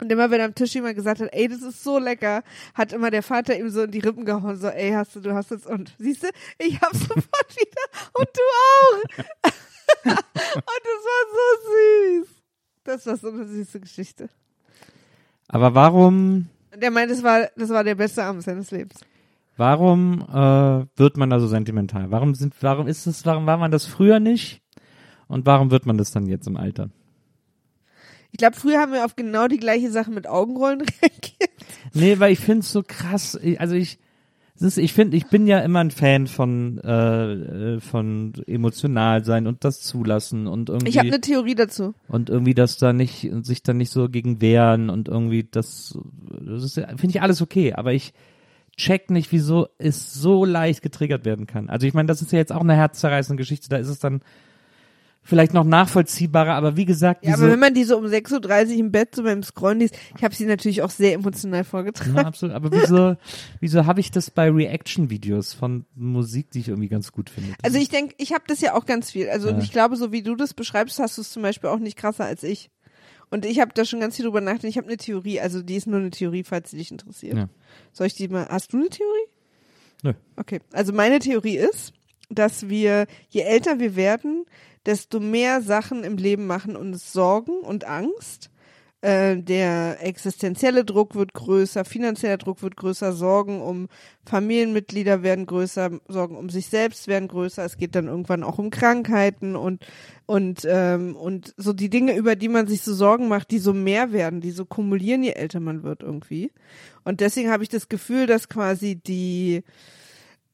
[0.00, 2.42] Und immer wenn am Tisch jemand gesagt hat, ey, das ist so lecker,
[2.74, 5.34] hat immer der Vater ihm so in die Rippen gehauen, so, ey, hast du, du
[5.34, 6.28] hast jetzt, und siehst du,
[6.58, 7.82] ich hab sofort wieder,
[8.14, 9.02] und du auch.
[10.04, 12.28] und das war so süß.
[12.84, 14.28] Das war so eine süße Geschichte.
[15.48, 19.00] Aber warum, Der meint, das war, das war der beste Abend seines Lebens.
[19.56, 22.10] warum äh, wird man da so sentimental?
[22.10, 24.62] Warum sind, warum ist es, warum war man das früher nicht?
[25.26, 26.88] Und warum wird man das dann jetzt im Alter?
[28.38, 31.50] Ich glaube, früher haben wir auf genau die gleiche Sache mit Augenrollen reagiert.
[31.92, 33.36] Nee, weil ich finde es so krass.
[33.58, 33.98] Also ich,
[34.60, 39.48] ist, ich finde, ich bin ja immer ein Fan von äh, äh, von emotional sein
[39.48, 41.94] und das zulassen und irgendwie Ich habe eine Theorie dazu.
[42.06, 45.98] und irgendwie das da nicht sich dann nicht so gegen wehren und irgendwie das,
[46.40, 48.12] das ist ja- finde ich alles okay, aber ich
[48.76, 51.68] check nicht, wieso es so leicht getriggert werden kann.
[51.70, 54.20] Also ich meine, das ist ja jetzt auch eine herzzerreißende Geschichte, da ist es dann
[55.28, 58.78] vielleicht noch nachvollziehbarer, aber wie gesagt, Ja, aber wenn man die so um 6.30 Uhr
[58.78, 62.16] im Bett so beim Scrollen liest, ich habe sie natürlich auch sehr emotional vorgetragen.
[62.16, 62.54] Ja, absolut.
[62.54, 63.16] Aber wieso,
[63.60, 67.52] wieso habe ich das bei Reaction-Videos von Musik, die ich irgendwie ganz gut finde?
[67.62, 69.28] Also ich denke, ich habe das ja auch ganz viel.
[69.28, 69.58] Also Ja.
[69.58, 72.24] ich glaube, so wie du das beschreibst, hast du es zum Beispiel auch nicht krasser
[72.24, 72.70] als ich.
[73.30, 74.70] Und ich habe da schon ganz viel drüber nachgedacht.
[74.70, 77.36] Ich habe eine Theorie, also die ist nur eine Theorie, falls sie dich interessiert.
[77.36, 77.48] Ja.
[77.92, 79.26] Soll ich die mal, hast du eine Theorie?
[80.04, 80.14] Nö.
[80.36, 81.92] Okay, also meine Theorie ist,
[82.30, 84.44] dass wir, je älter wir werden,
[84.88, 88.50] desto mehr Sachen im Leben machen uns Sorgen und Angst.
[89.02, 93.88] Äh, der existenzielle Druck wird größer, finanzieller Druck wird größer, Sorgen um
[94.24, 97.64] Familienmitglieder werden größer, Sorgen um sich selbst werden größer.
[97.64, 99.86] Es geht dann irgendwann auch um Krankheiten und
[100.26, 103.74] und ähm, und so die Dinge, über die man sich so Sorgen macht, die so
[103.74, 106.50] mehr werden, die so kumulieren, je älter man wird irgendwie.
[107.04, 109.64] Und deswegen habe ich das Gefühl, dass quasi die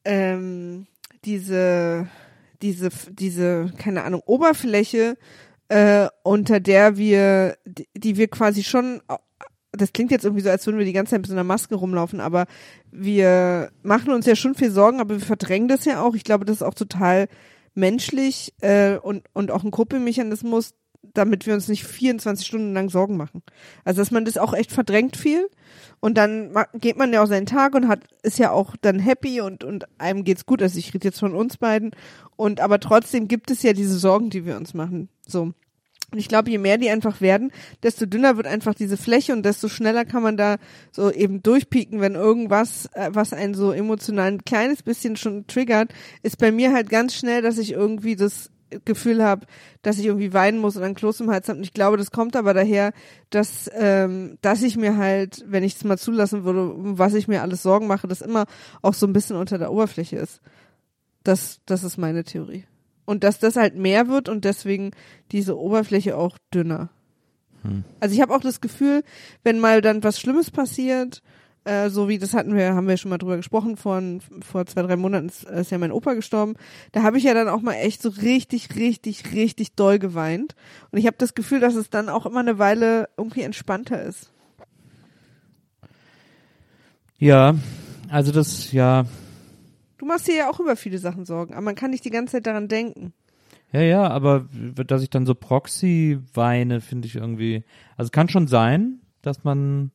[0.03, 0.87] ähm,
[1.25, 2.07] diese,
[2.65, 5.17] diese, diese, keine Ahnung, Oberfläche,
[5.69, 9.01] äh, unter der wir, die, die wir quasi schon
[9.77, 11.75] das klingt jetzt irgendwie so, als würden wir die ganze Zeit mit so einer Maske
[11.75, 12.45] rumlaufen, aber
[12.91, 16.15] wir machen uns ja schon viel Sorgen, aber wir verdrängen das ja auch.
[16.15, 17.27] Ich glaube, das ist auch total
[17.73, 20.75] menschlich äh, und, und auch ein Gruppemechanismus,
[21.17, 23.41] damit wir uns nicht 24 Stunden lang Sorgen machen.
[23.83, 25.47] Also dass man das auch echt verdrängt viel
[25.99, 29.41] und dann geht man ja auch seinen Tag und hat ist ja auch dann happy
[29.41, 30.61] und und einem geht's gut.
[30.61, 31.91] Also ich rede jetzt von uns beiden
[32.35, 35.09] und aber trotzdem gibt es ja diese Sorgen, die wir uns machen.
[35.27, 35.53] So.
[36.11, 37.51] Und ich glaube, je mehr die einfach werden,
[37.83, 40.57] desto dünner wird einfach diese Fläche und desto schneller kann man da
[40.91, 45.93] so eben durchpieken, wenn irgendwas, äh, was einen so emotional ein kleines bisschen schon triggert,
[46.21, 48.51] ist bei mir halt ganz schnell, dass ich irgendwie das
[48.83, 49.45] Gefühl habe,
[49.81, 51.59] dass ich irgendwie weinen muss und ein Kloß im Hals habe.
[51.59, 52.93] Und ich glaube, das kommt aber daher,
[53.29, 57.27] dass, ähm, dass ich mir halt, wenn ich es mal zulassen würde, um was ich
[57.27, 58.45] mir alles Sorgen mache, das immer
[58.81, 60.41] auch so ein bisschen unter der Oberfläche ist.
[61.23, 62.65] Das, das ist meine Theorie.
[63.05, 64.91] Und dass das halt mehr wird und deswegen
[65.31, 66.89] diese Oberfläche auch dünner.
[67.61, 67.83] Hm.
[67.99, 69.03] Also ich habe auch das Gefühl,
[69.43, 71.21] wenn mal dann was Schlimmes passiert,
[71.65, 74.81] äh, so wie das hatten wir, haben wir schon mal drüber gesprochen, von, vor zwei,
[74.81, 76.55] drei Monaten ist, ist ja mein Opa gestorben,
[76.93, 80.55] da habe ich ja dann auch mal echt so richtig, richtig, richtig doll geweint.
[80.91, 84.31] Und ich habe das Gefühl, dass es dann auch immer eine Weile irgendwie entspannter ist.
[87.17, 87.55] Ja,
[88.09, 89.05] also das, ja,
[89.97, 92.33] Du machst dir ja auch über viele Sachen Sorgen, aber man kann nicht die ganze
[92.33, 93.13] Zeit daran denken.
[93.71, 94.47] Ja, ja, aber
[94.85, 97.63] dass ich dann so Proxy weine, finde ich irgendwie.
[97.97, 99.91] Also kann schon sein, dass man.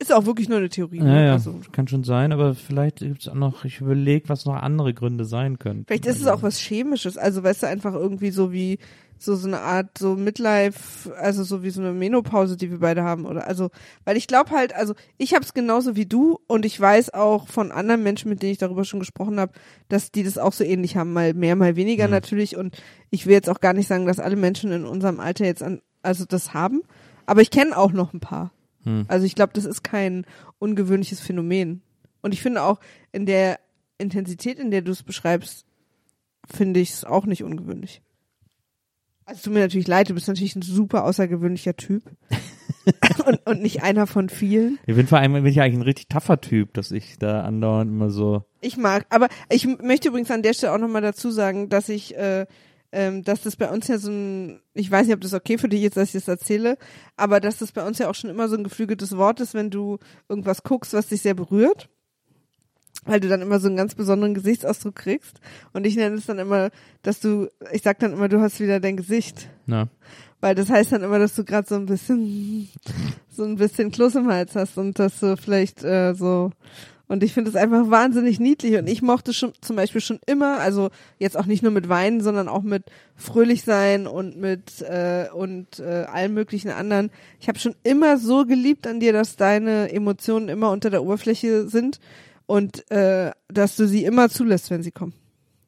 [0.00, 0.98] Ist auch wirklich nur eine Theorie.
[0.98, 1.26] Ja, ne?
[1.26, 1.60] ja also.
[1.72, 5.24] kann schon sein, aber vielleicht gibt es auch noch, ich überlege, was noch andere Gründe
[5.24, 5.84] sein können.
[5.86, 8.78] Vielleicht ist es auch was Chemisches, also weißt du, einfach irgendwie so wie
[9.18, 13.02] so so eine Art so Midlife, also so wie so eine Menopause, die wir beide
[13.02, 13.70] haben oder also,
[14.04, 17.48] weil ich glaube halt, also ich habe es genauso wie du und ich weiß auch
[17.48, 19.52] von anderen Menschen, mit denen ich darüber schon gesprochen habe,
[19.88, 22.12] dass die das auch so ähnlich haben, mal mehr, mal weniger mhm.
[22.12, 22.76] natürlich und
[23.10, 25.80] ich will jetzt auch gar nicht sagen, dass alle Menschen in unserem Alter jetzt an
[26.02, 26.82] also das haben,
[27.26, 28.52] aber ich kenne auch noch ein paar.
[28.88, 29.04] Mhm.
[29.08, 30.24] Also ich glaube, das ist kein
[30.58, 31.82] ungewöhnliches Phänomen
[32.22, 32.80] und ich finde auch
[33.12, 33.60] in der
[33.98, 35.66] Intensität, in der du es beschreibst,
[36.46, 38.02] finde ich es auch nicht ungewöhnlich.
[39.24, 42.02] Also tut mir natürlich leid, du bist natürlich ein super außergewöhnlicher Typ.
[43.26, 44.78] und, und nicht einer von vielen.
[44.86, 47.90] Ich bin vor allem bin ich eigentlich ein richtig taffer Typ, dass ich da andauernd
[47.90, 48.44] immer so.
[48.60, 52.16] Ich mag, aber ich möchte übrigens an der Stelle auch nochmal dazu sagen, dass ich,
[52.16, 52.46] äh,
[52.92, 55.68] ähm, dass das bei uns ja so ein, ich weiß nicht, ob das okay für
[55.68, 56.78] dich ist, dass ich das erzähle,
[57.16, 59.70] aber dass das bei uns ja auch schon immer so ein geflügeltes Wort ist, wenn
[59.70, 61.88] du irgendwas guckst, was dich sehr berührt
[63.04, 65.40] weil du dann immer so einen ganz besonderen Gesichtsausdruck kriegst.
[65.72, 66.70] Und ich nenne es dann immer,
[67.02, 69.48] dass du, ich sag dann immer, du hast wieder dein Gesicht.
[69.66, 69.88] Ja.
[70.40, 72.68] Weil das heißt dann immer, dass du gerade so ein bisschen,
[73.30, 76.50] so ein bisschen Kloß im Hals hast und dass du vielleicht äh, so
[77.08, 78.76] und ich finde es einfach wahnsinnig niedlich.
[78.76, 82.20] Und ich mochte schon zum Beispiel schon immer, also jetzt auch nicht nur mit Weinen,
[82.20, 82.84] sondern auch mit
[83.16, 87.10] fröhlich sein und mit äh, und äh, allen möglichen anderen.
[87.40, 91.66] Ich habe schon immer so geliebt an dir, dass deine Emotionen immer unter der Oberfläche
[91.68, 91.98] sind
[92.44, 95.14] und äh, dass du sie immer zulässt, wenn sie kommen.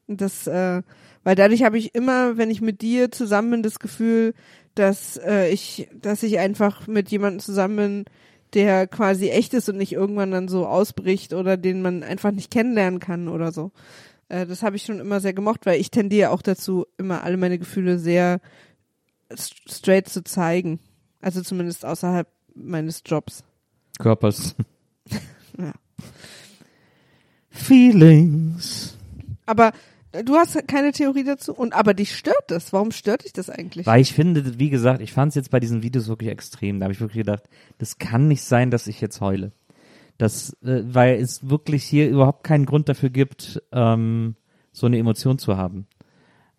[0.07, 0.83] Und das, äh,
[1.23, 4.35] weil dadurch habe ich immer, wenn ich mit dir zusammen bin, das Gefühl,
[4.75, 8.05] dass äh, ich, dass ich einfach mit jemandem zusammen bin,
[8.53, 12.51] der quasi echt ist und nicht irgendwann dann so ausbricht oder den man einfach nicht
[12.51, 13.71] kennenlernen kann oder so.
[14.29, 17.37] Äh, das habe ich schon immer sehr gemocht, weil ich tendiere auch dazu, immer alle
[17.37, 18.39] meine Gefühle sehr
[19.35, 20.79] straight zu zeigen.
[21.21, 23.43] Also zumindest außerhalb meines Jobs.
[23.99, 24.55] Körpers.
[25.57, 25.73] ja.
[27.49, 28.97] Feelings.
[29.45, 29.71] Aber
[30.11, 32.73] du hast keine Theorie dazu und aber dich stört das.
[32.73, 33.85] Warum stört dich das eigentlich?
[33.85, 36.79] Weil ich finde, wie gesagt, ich fand es jetzt bei diesen Videos wirklich extrem.
[36.79, 37.43] Da habe ich wirklich gedacht,
[37.77, 39.51] das kann nicht sein, dass ich jetzt heule.
[40.17, 44.35] Das, äh, weil es wirklich hier überhaupt keinen Grund dafür gibt, ähm,
[44.71, 45.87] so eine Emotion zu haben.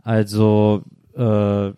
[0.03, 0.82] Also
[1.14, 1.72] äh,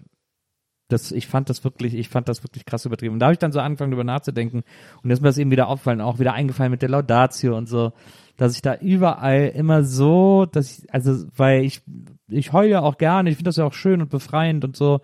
[0.88, 3.14] das, ich fand das wirklich, ich fand das wirklich krass übertrieben.
[3.14, 4.62] Und da habe ich dann so angefangen, darüber nachzudenken.
[5.02, 7.68] Und jetzt ist mir das eben wieder aufgefallen, auch wieder eingefallen mit der Laudatio und
[7.68, 7.92] so
[8.36, 11.82] dass ich da überall immer so, dass ich, also, weil ich,
[12.28, 15.00] ich heule auch gerne, ich finde das ja auch schön und befreiend und so,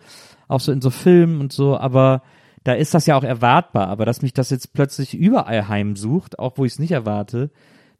[0.48, 2.22] auch so in so Filmen und so, aber
[2.64, 6.58] da ist das ja auch erwartbar, aber dass mich das jetzt plötzlich überall heimsucht, auch
[6.58, 7.50] wo ich es nicht erwarte,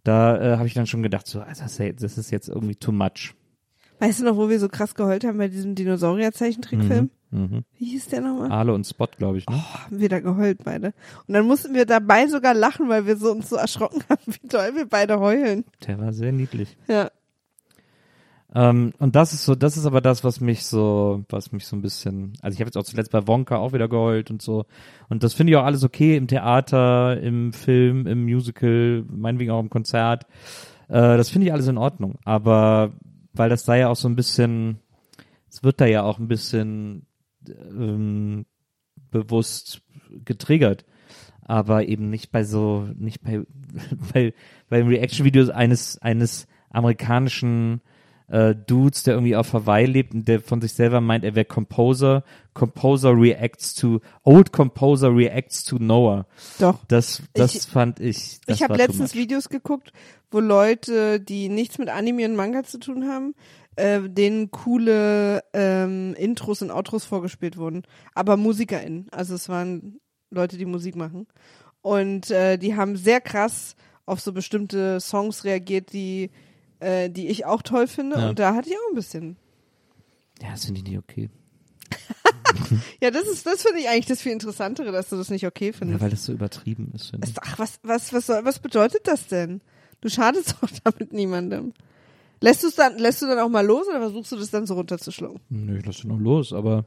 [0.05, 3.35] da äh, habe ich dann schon gedacht, so, also das ist jetzt irgendwie too much.
[4.01, 7.11] Weißt du noch, wo wir so krass geheult haben bei diesem Dinosaurier-Zeichentrickfilm?
[7.31, 7.61] Mhm, mh.
[7.79, 8.51] Wie hieß der nochmal?
[8.51, 9.47] Arlo und Spot, glaube ich.
[9.47, 9.57] Ne?
[9.59, 10.95] Oh, haben wir da geheult beide.
[11.29, 14.49] Und dann mussten wir dabei sogar lachen, weil wir so uns so erschrocken haben, wie
[14.49, 15.65] toll wir beide heulen.
[15.87, 16.79] Der war sehr niedlich.
[16.89, 17.11] Ja.
[18.55, 21.77] Ähm, und das ist so, das ist aber das, was mich so, was mich so
[21.77, 24.65] ein bisschen, also ich habe jetzt auch zuletzt bei Wonka auch wieder geheult und so.
[25.11, 29.61] Und das finde ich auch alles okay im Theater, im Film, im Musical, meinetwegen auch
[29.61, 30.25] im Konzert.
[30.89, 32.17] Äh, das finde ich alles in Ordnung.
[32.25, 32.93] Aber
[33.33, 34.81] weil das da ja auch so ein bisschen,
[35.49, 37.07] es wird da ja auch ein bisschen
[37.47, 38.47] ähm,
[39.11, 39.83] bewusst
[40.25, 40.85] getriggert.
[41.43, 43.43] aber eben nicht bei so, nicht bei,
[44.13, 44.35] bei,
[44.69, 47.81] bei Reaction-Videos eines, eines amerikanischen
[48.31, 51.45] äh, Dudes, der irgendwie auf Hawaii lebt und der von sich selber meint, er wäre
[51.45, 52.23] Composer.
[52.55, 56.27] Composer reacts to, old Composer reacts to Noah.
[56.59, 56.79] Doch.
[56.89, 58.41] Das, das Ich- fand ich.
[58.47, 59.15] Das ich habe letztens.
[59.15, 59.93] Videos geguckt,
[60.31, 63.35] wo Leute, die nichts mit Anime und Manga zu tun haben,
[63.77, 67.83] äh, denen coole ähm, Intros und Outros vorgespielt wurden.
[68.15, 69.07] Aber MusikerInnen.
[69.11, 70.01] Also es waren
[70.31, 71.27] Leute, die Musik machen.
[71.83, 73.75] Und äh, die haben sehr krass
[74.07, 76.31] auf so bestimmte Songs reagiert, die,
[76.81, 78.19] äh, die ich auch toll finde.
[78.19, 78.29] Ja.
[78.31, 79.37] Und da hatte ich auch ein bisschen.
[80.43, 81.31] Ja, das finde ich nicht okay.
[83.01, 85.69] Ja, das ist, das finde ich eigentlich das viel interessantere, dass du das nicht okay
[85.69, 86.01] Ja, findest.
[86.03, 87.11] weil das so übertrieben ist.
[87.11, 87.35] Finde ich.
[87.41, 89.61] Ach, was, was, was, soll, was bedeutet das denn?
[90.01, 91.73] Du schadest doch damit niemandem.
[92.41, 94.75] Lässt, du's dann, lässt du dann auch mal los oder versuchst du das dann so
[94.75, 95.41] runterzuschlucken?
[95.51, 96.87] Nö, ich lasse noch los, aber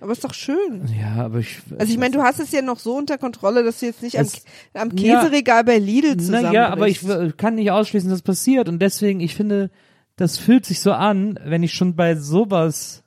[0.00, 0.88] Aber ist doch schön.
[0.98, 1.58] ja, aber ich.
[1.78, 4.18] Also ich meine, du hast es ja noch so unter Kontrolle, dass du jetzt nicht
[4.18, 4.26] am,
[4.74, 5.20] am Ja.
[5.20, 6.52] Käseregal bei Lidl zusammenbrichst.
[6.52, 6.68] Naja,
[7.18, 8.68] aber ich kann nicht ausschließen, dass es passiert.
[8.68, 9.70] Und deswegen, ich finde,
[10.16, 13.02] das fühlt sich so an, wenn ich schon bei sowas,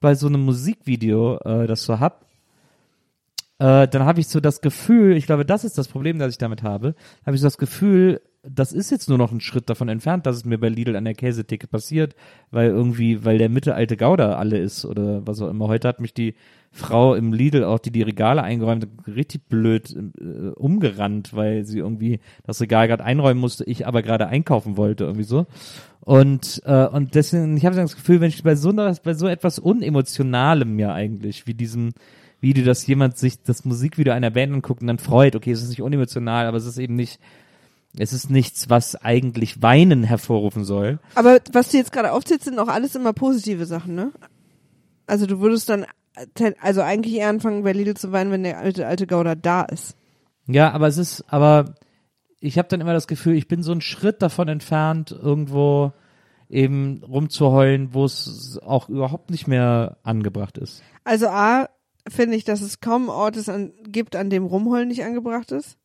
[0.00, 2.26] bei so einem Musikvideo äh, das so hab,
[3.58, 6.38] äh, dann habe ich so das Gefühl, ich glaube, das ist das Problem, das ich
[6.38, 9.88] damit habe, habe ich so das Gefühl, das ist jetzt nur noch ein Schritt davon
[9.88, 12.14] entfernt, dass es mir bei Lidl an der Käsetheke passiert,
[12.50, 15.68] weil irgendwie, weil der mittelalte Gauder alle ist oder was auch immer.
[15.68, 16.34] Heute hat mich die
[16.70, 22.20] Frau im Lidl auch, die die Regale eingeräumt richtig blöd äh, umgerannt, weil sie irgendwie
[22.44, 25.46] das Regal gerade einräumen musste, ich aber gerade einkaufen wollte, irgendwie so.
[26.00, 29.58] Und, äh, und deswegen, ich habe das Gefühl, wenn ich bei so, bei so etwas
[29.58, 31.92] Unemotionalem ja eigentlich, wie diesem
[32.40, 35.70] Video, dass jemand sich das Musikvideo einer Band anguckt und dann freut, okay, es ist
[35.70, 37.18] nicht unemotional, aber es ist eben nicht,
[37.98, 40.98] es ist nichts, was eigentlich Weinen hervorrufen soll.
[41.14, 44.12] Aber was du jetzt gerade aufzählst, sind auch alles immer positive Sachen, ne?
[45.06, 45.86] Also du würdest dann,
[46.34, 49.62] te- also eigentlich eher anfangen, bei Lidl zu weinen, wenn der alte, alte Gauder da
[49.62, 49.96] ist.
[50.46, 51.74] Ja, aber es ist, aber
[52.40, 55.92] ich habe dann immer das Gefühl, ich bin so einen Schritt davon entfernt, irgendwo
[56.48, 60.82] eben rumzuheulen, wo es auch überhaupt nicht mehr angebracht ist.
[61.04, 61.68] Also A,
[62.08, 65.52] finde ich, dass es kaum einen Ort ist, an, gibt, an dem Rumheulen nicht angebracht
[65.52, 65.78] ist.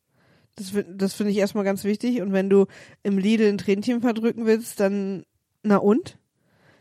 [0.60, 2.22] Das, das finde ich erstmal ganz wichtig.
[2.22, 2.66] Und wenn du
[3.02, 5.24] im Lidl ein Tränchen verdrücken willst, dann,
[5.64, 6.18] na und?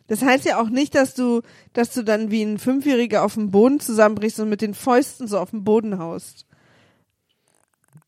[0.08, 1.42] Das heißt ja auch nicht, dass du,
[1.74, 5.38] dass du dann wie ein Fünfjähriger auf dem Boden zusammenbrichst und mit den Fäusten so
[5.38, 6.46] auf den Boden haust.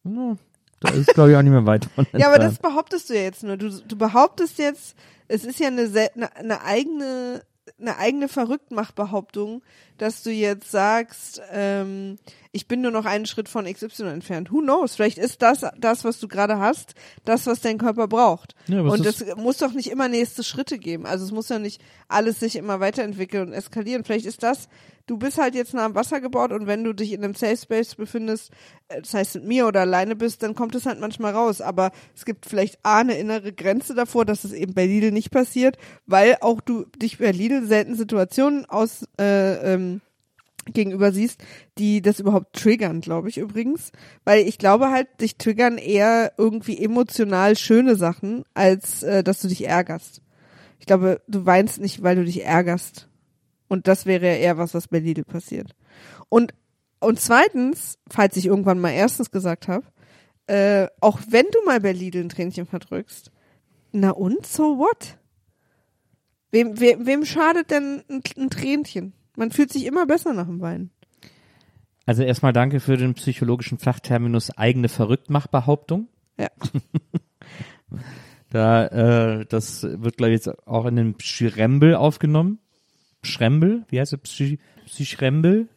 [0.05, 0.37] Ja,
[0.81, 3.43] da ist, glaube ich, auch nicht mehr weit Ja, aber das behauptest du ja jetzt
[3.43, 3.59] nur.
[3.59, 4.97] Du, du behauptest jetzt,
[5.29, 5.91] es ist ja eine,
[6.35, 7.43] eine eigene,
[7.79, 9.63] eine eigene Verrücktmachbehauptung,
[9.99, 12.19] dass du jetzt sagst, ähm,
[12.53, 14.51] ich bin nur noch einen Schritt von XY entfernt.
[14.51, 14.97] Who knows?
[14.97, 16.95] Vielleicht ist das, das, was du gerade hast,
[17.25, 18.55] das, was dein Körper braucht.
[18.67, 21.07] Ja, und es muss doch nicht immer nächste Schritte geben.
[21.07, 24.05] Also es muss ja nicht alles sich immer weiterentwickeln und eskalieren.
[24.05, 24.69] Vielleicht ist das,
[25.11, 27.57] du bist halt jetzt nah am Wasser gebaut und wenn du dich in einem Safe
[27.57, 28.53] Space befindest,
[28.89, 31.61] äh, das heißt mit mir oder alleine bist, dann kommt es halt manchmal raus.
[31.61, 35.33] Aber es gibt vielleicht A, eine innere Grenze davor, dass es eben bei Lidl nicht
[35.33, 40.01] passiert, weil auch du dich bei Lidl selten Situationen aus äh, ähm,
[40.73, 41.43] gegenüber siehst,
[41.77, 43.91] die das überhaupt triggern, glaube ich übrigens.
[44.25, 49.49] Weil ich glaube halt, dich triggern eher irgendwie emotional schöne Sachen, als äh, dass du
[49.49, 50.23] dich ärgerst.
[50.79, 53.10] Ich glaube, du weinst nicht, weil du dich ärgerst.
[53.71, 55.77] Und das wäre ja eher was, was bei Lidl passiert.
[56.29, 56.55] Und,
[56.99, 59.87] und zweitens, falls ich irgendwann mal erstens gesagt habe,
[60.49, 63.31] äh, auch wenn du mal bei Lidl ein Tränchen verdrückst,
[63.93, 65.17] na und, so what?
[66.51, 69.13] Wem, wem, wem schadet denn ein, ein Tränchen?
[69.37, 70.91] Man fühlt sich immer besser nach dem Weinen.
[72.07, 76.09] Also erstmal danke für den psychologischen Fachterminus eigene Verrücktmachbehauptung.
[76.37, 76.49] Ja.
[78.53, 82.59] Da, äh, das wird, glaube ich, jetzt auch in den Schrembel aufgenommen.
[83.23, 83.85] Schrembel?
[83.89, 85.69] Wie heißt der Psy Psychrembel?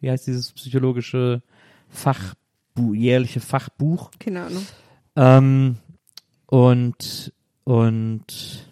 [0.00, 1.42] Wie heißt dieses psychologische
[1.88, 4.10] Fachbuch, jährliche Fachbuch?
[4.18, 4.66] Keine Ahnung.
[5.16, 5.76] Ähm,
[6.46, 7.32] und,
[7.64, 8.66] und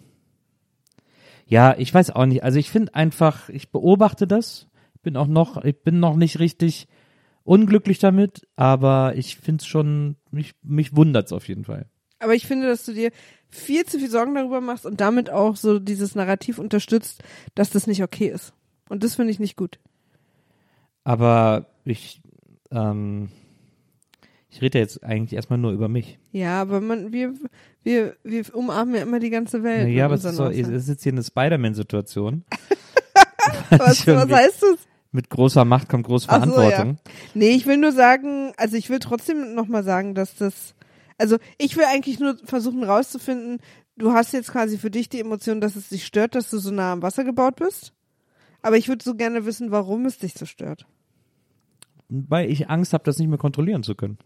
[1.47, 2.43] ja, ich weiß auch nicht.
[2.43, 4.67] Also ich finde einfach, ich beobachte das.
[4.95, 6.87] Ich bin auch noch, ich bin noch nicht richtig
[7.43, 11.85] unglücklich damit, aber ich finde es schon, mich, mich wundert's auf jeden Fall.
[12.19, 13.11] Aber ich finde, dass du dir
[13.49, 17.23] viel zu viel Sorgen darüber machst und damit auch so dieses Narrativ unterstützt,
[17.55, 18.53] dass das nicht okay ist.
[18.89, 19.79] Und das finde ich nicht gut.
[21.03, 22.21] Aber ich,
[22.71, 23.29] ähm,
[24.49, 26.17] ich rede jetzt eigentlich erstmal nur über mich.
[26.31, 27.33] Ja, aber man, wir,
[27.83, 29.89] wir, wir umarmen ja immer die ganze Welt.
[29.89, 32.43] ja, aber es ist, so, es ist jetzt hier eine Spider-Man-Situation.
[33.69, 34.87] was, was heißt das?
[35.11, 36.97] Mit großer Macht kommt große Ach so, Verantwortung.
[37.33, 40.74] Nee, ich will nur sagen, also ich will trotzdem nochmal sagen, dass das,
[41.17, 43.59] also ich will eigentlich nur versuchen rauszufinden,
[43.97, 46.71] du hast jetzt quasi für dich die Emotion, dass es dich stört, dass du so
[46.71, 47.93] nah am Wasser gebaut bist.
[48.61, 50.85] Aber ich würde so gerne wissen, warum es dich so stört.
[52.09, 54.17] Weil ich Angst habe, das nicht mehr kontrollieren zu können.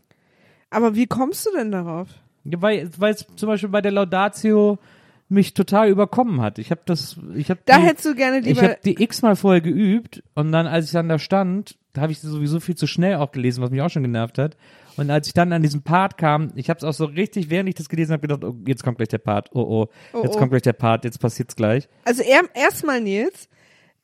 [0.69, 2.07] Aber wie kommst du denn darauf?
[2.45, 4.79] Ja, weil, weil es zum Beispiel bei der Laudatio
[5.27, 6.57] mich total überkommen hat.
[6.57, 8.61] Ich habe das, ich habe Da die, hättest du gerne ich lieber.
[8.63, 12.19] habe die x-mal vorher geübt und dann, als ich dann da stand, da habe ich
[12.19, 14.57] sie sowieso viel zu schnell auch gelesen, was mich auch schon genervt hat.
[14.99, 17.69] Und als ich dann an diesen Part kam, ich habe es auch so richtig, während
[17.69, 20.35] ich das gelesen habe, gedacht, oh, jetzt kommt gleich der Part, oh oh, Oh, jetzt
[20.35, 20.39] oh.
[20.39, 21.87] kommt gleich der Part, jetzt passiert's gleich.
[22.03, 23.47] Also er, erstmal Nils,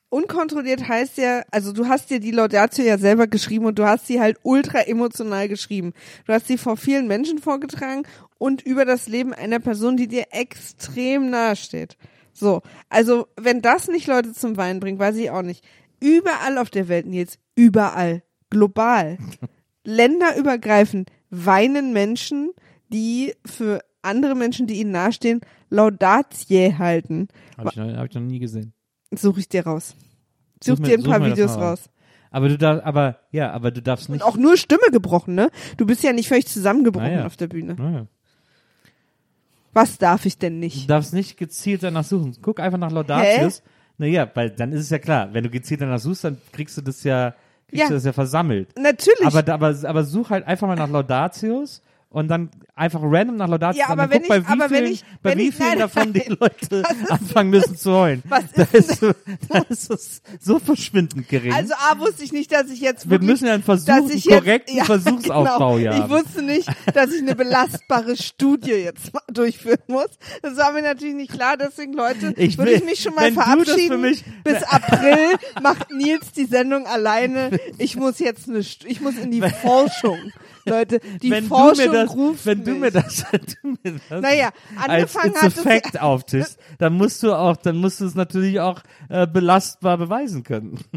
[0.08, 4.06] unkontrolliert heißt ja, also du hast dir die Laudatio ja selber geschrieben und du hast
[4.06, 5.92] sie halt ultra emotional geschrieben.
[6.26, 8.04] Du hast sie vor vielen Menschen vorgetragen
[8.38, 11.96] und über das Leben einer Person, die dir extrem nahe steht.
[12.32, 15.64] So, also wenn das nicht Leute zum Weinen bringt, weiß ich auch nicht.
[16.00, 19.18] Überall auf der Welt, Nils, überall, global,
[19.86, 22.52] länderübergreifend weinen Menschen,
[22.88, 27.28] die für andere Menschen, die ihnen nahestehen, Laudatie halten.
[27.56, 28.72] Habe ich, noch- hab ich noch nie gesehen.
[29.12, 29.94] Suche ich dir raus.
[30.62, 31.88] Such Such mir- dir ein paar Videos raus.
[32.30, 34.22] Aber du darfst, aber, ja, aber du darfst nicht.
[34.22, 35.50] Und auch nur Stimme gebrochen, ne?
[35.76, 37.26] Du bist ja nicht völlig zusammengebrochen Naja.
[37.26, 37.74] auf der Bühne.
[37.76, 38.06] Naja.
[39.72, 40.88] Was darf ich denn Du nicht?
[40.90, 42.36] darfst nicht gezielt danach suchen.
[42.42, 43.62] Guck einfach nach Laudatius.
[43.98, 46.82] Naja, weil dann ist es ja klar, wenn du gezielt danach suchst, dann kriegst du
[46.82, 47.34] das ja,
[47.68, 47.88] kriegst Ja.
[47.88, 48.68] du das ja versammelt.
[48.78, 49.24] Natürlich.
[49.26, 53.84] Aber, aber, aber such halt einfach mal nach Laudatius und dann einfach random nach Laudatius.
[53.86, 56.12] Ja, aber wenn guck, ich- bei wie aber wenn vielen, ich- bei wie vielen davon
[56.12, 56.20] die.
[56.40, 58.22] Leute ist anfangen müssen zu heulen.
[58.28, 59.12] Was da ist ist, so,
[59.48, 61.52] da ist so verschwindend gering.
[61.52, 63.96] also A wusste ich nicht, dass ich jetzt Wir wirklich, müssen ja einen Versuch, dass
[63.98, 65.78] einen ich jetzt, korrekten ja, Versuchsaufbau genau.
[65.78, 70.08] hier Ich wusste nicht, dass ich eine belastbare Studie jetzt mal durchführen muss.
[70.42, 73.32] Das war mir natürlich nicht klar, deswegen Leute, Ich würde will- ich mich schon mal
[73.32, 74.00] das für verabschieden.
[74.00, 75.18] mich- Bis April
[75.62, 77.50] macht Nils die Sendung alleine.
[77.78, 80.18] Ich muss jetzt eine, ich muss in die Forschung.
[80.66, 84.00] Leute, die wenn Forschung du mir das, ruft wenn du mir das, wenn du mir
[84.08, 87.76] das Naja, als angefangen It's hat a es Fact auftischst, dann musst du auch, dann
[87.76, 90.78] musst du es natürlich auch äh, belastbar beweisen können.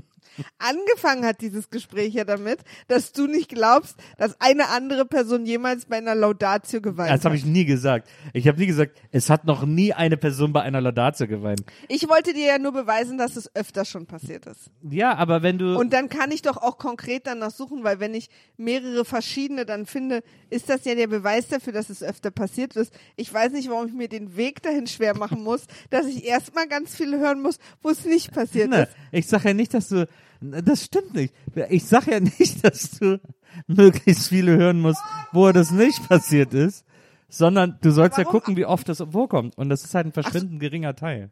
[0.57, 5.85] Angefangen hat dieses Gespräch ja damit, dass du nicht glaubst, dass eine andere Person jemals
[5.85, 7.39] bei einer Laudatio geweint Das habe hat.
[7.39, 8.07] ich nie gesagt.
[8.33, 11.61] Ich habe nie gesagt, es hat noch nie eine Person bei einer Laudatio geweint.
[11.87, 14.69] Ich wollte dir ja nur beweisen, dass es öfter schon passiert ist.
[14.89, 18.13] Ja, aber wenn du Und dann kann ich doch auch konkret danach suchen, weil wenn
[18.13, 22.75] ich mehrere verschiedene dann finde, ist das ja der Beweis dafür, dass es öfter passiert
[22.75, 22.93] ist.
[23.15, 26.67] Ich weiß nicht, warum ich mir den Weg dahin schwer machen muss, dass ich erstmal
[26.67, 28.91] ganz viele hören muss, wo es nicht passiert Ne, ist.
[29.11, 30.07] ich sag ja nicht, dass du
[30.41, 31.33] das stimmt nicht.
[31.69, 33.19] Ich sag ja nicht, dass du
[33.67, 36.85] möglichst viele hören musst, wo das nicht passiert ist,
[37.27, 38.39] sondern du sollst ja Warum?
[38.39, 41.31] gucken, wie oft das vorkommt und das ist halt ein verschwindend geringer Teil.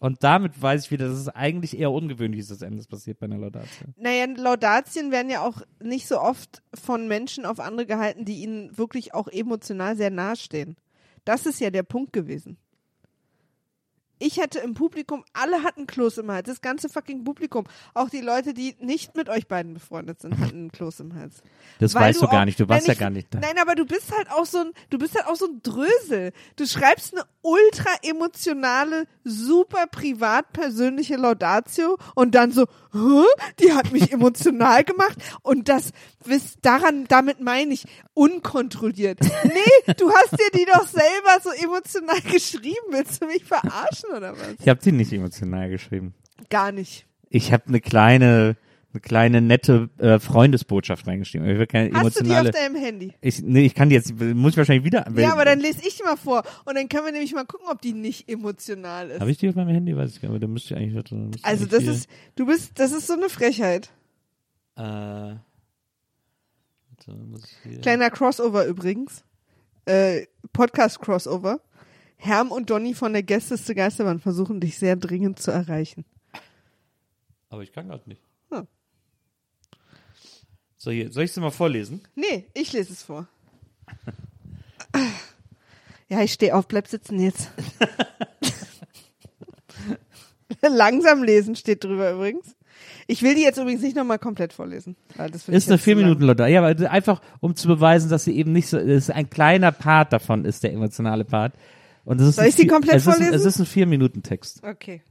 [0.00, 3.26] Und damit weiß ich wieder, dass es eigentlich eher ungewöhnlich ist, dass Endes passiert bei
[3.26, 3.88] einer Laudatio.
[3.96, 8.76] Naja, Laudatien werden ja auch nicht so oft von Menschen auf andere gehalten, die ihnen
[8.78, 10.76] wirklich auch emotional sehr nahestehen.
[11.24, 12.58] Das ist ja der Punkt gewesen.
[14.18, 17.64] Ich hatte im Publikum, alle hatten Kloß im Hals, das ganze fucking Publikum.
[17.94, 21.36] Auch die Leute, die nicht mit euch beiden befreundet sind, hatten einen Kloß im Hals.
[21.78, 23.38] Das Weil weißt du gar auch- nicht, du warst ja ich- gar nicht da.
[23.40, 26.32] Nein, aber du bist halt auch so ein, du bist halt auch so ein Drösel.
[26.56, 33.24] Du schreibst eine ultra emotionale, super privat persönliche Laudatio und dann so, Hä?
[33.60, 35.92] die hat mich emotional gemacht und das,
[36.24, 39.20] wisst, daran, damit meine ich unkontrolliert.
[39.44, 42.86] Nee, du hast dir die doch selber so emotional geschrieben.
[42.90, 44.54] Willst du mich verarschen oder was?
[44.60, 46.14] Ich habe sie nicht emotional geschrieben.
[46.50, 47.06] Gar nicht.
[47.30, 48.56] Ich habe eine kleine,
[48.92, 51.48] eine kleine nette äh, Freundesbotschaft reingeschrieben.
[51.48, 53.12] Ich will keine Hast du die auf deinem Handy?
[53.20, 55.04] ich, nee, ich kann die jetzt, muss ich wahrscheinlich wieder.
[55.16, 57.66] Ja, aber dann lese ich die mal vor und dann können wir nämlich mal gucken,
[57.70, 59.20] ob die nicht emotional ist.
[59.20, 59.96] Habe ich die auf meinem Handy?
[59.96, 60.36] Weiß ich gar nicht.
[60.36, 61.04] Aber da müsste ich eigentlich.
[61.04, 63.90] da müsste Also das hier- ist, du bist, das ist so eine Frechheit.
[64.76, 65.34] Äh.
[67.82, 69.24] Kleiner Crossover übrigens.
[69.86, 71.60] Äh, Podcast-Crossover.
[72.18, 76.04] Herm und Donny von der Gästeste Geisterbahn versuchen dich sehr dringend zu erreichen.
[77.48, 78.22] Aber ich kann gerade nicht.
[78.50, 78.66] Hm.
[80.76, 82.02] So, hier, soll ich sie mal vorlesen?
[82.14, 83.26] Nee, ich lese es vor.
[86.10, 87.50] Ja, ich stehe auf, bleib sitzen jetzt.
[90.62, 92.56] Langsam lesen steht drüber übrigens.
[93.06, 94.96] Ich will die jetzt übrigens nicht nochmal komplett vorlesen.
[95.46, 95.96] Ist eine vier.
[95.96, 96.46] Minuten Leute.
[96.46, 99.72] Ja, aber einfach um zu beweisen, dass sie eben nicht so, es ist ein kleiner
[99.72, 101.54] Part davon ist der emotionale Part.
[102.08, 103.34] Und es ist Soll ich die komplett es ist, vorlesen?
[103.34, 104.62] Es ist ein vier Minuten Text.
[104.64, 105.02] Okay.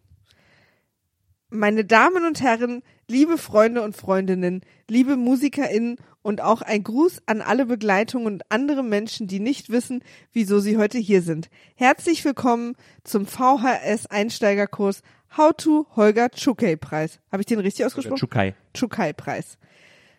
[1.51, 7.41] Meine Damen und Herren, liebe Freunde und Freundinnen, liebe MusikerInnen und auch ein Gruß an
[7.41, 11.51] alle Begleitungen und andere Menschen, die nicht wissen, wieso sie heute hier sind.
[11.75, 12.73] Herzlich willkommen
[13.03, 15.03] zum VHS Einsteigerkurs
[15.37, 17.19] How to Holger Czukay Preis.
[17.31, 18.17] Habe ich den richtig ausgesprochen?
[18.17, 18.55] Chukai.
[18.73, 19.59] Czukay-Preis.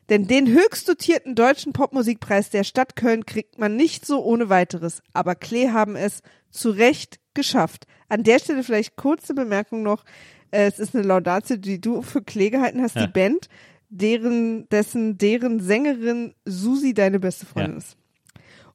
[0.08, 5.02] Denn den höchst dotierten deutschen Popmusikpreis der Stadt Köln kriegt man nicht so ohne weiteres.
[5.12, 7.86] Aber Klee haben es zu Recht geschafft.
[8.08, 10.04] An der Stelle vielleicht kurze Bemerkung noch.
[10.50, 13.06] Äh, Es ist eine Laudatio, die du für Klee gehalten hast, Ja.
[13.06, 13.48] die Band.
[13.90, 17.78] deren, dessen, deren Sängerin Susi deine beste Freundin Ja.
[17.78, 17.96] ist.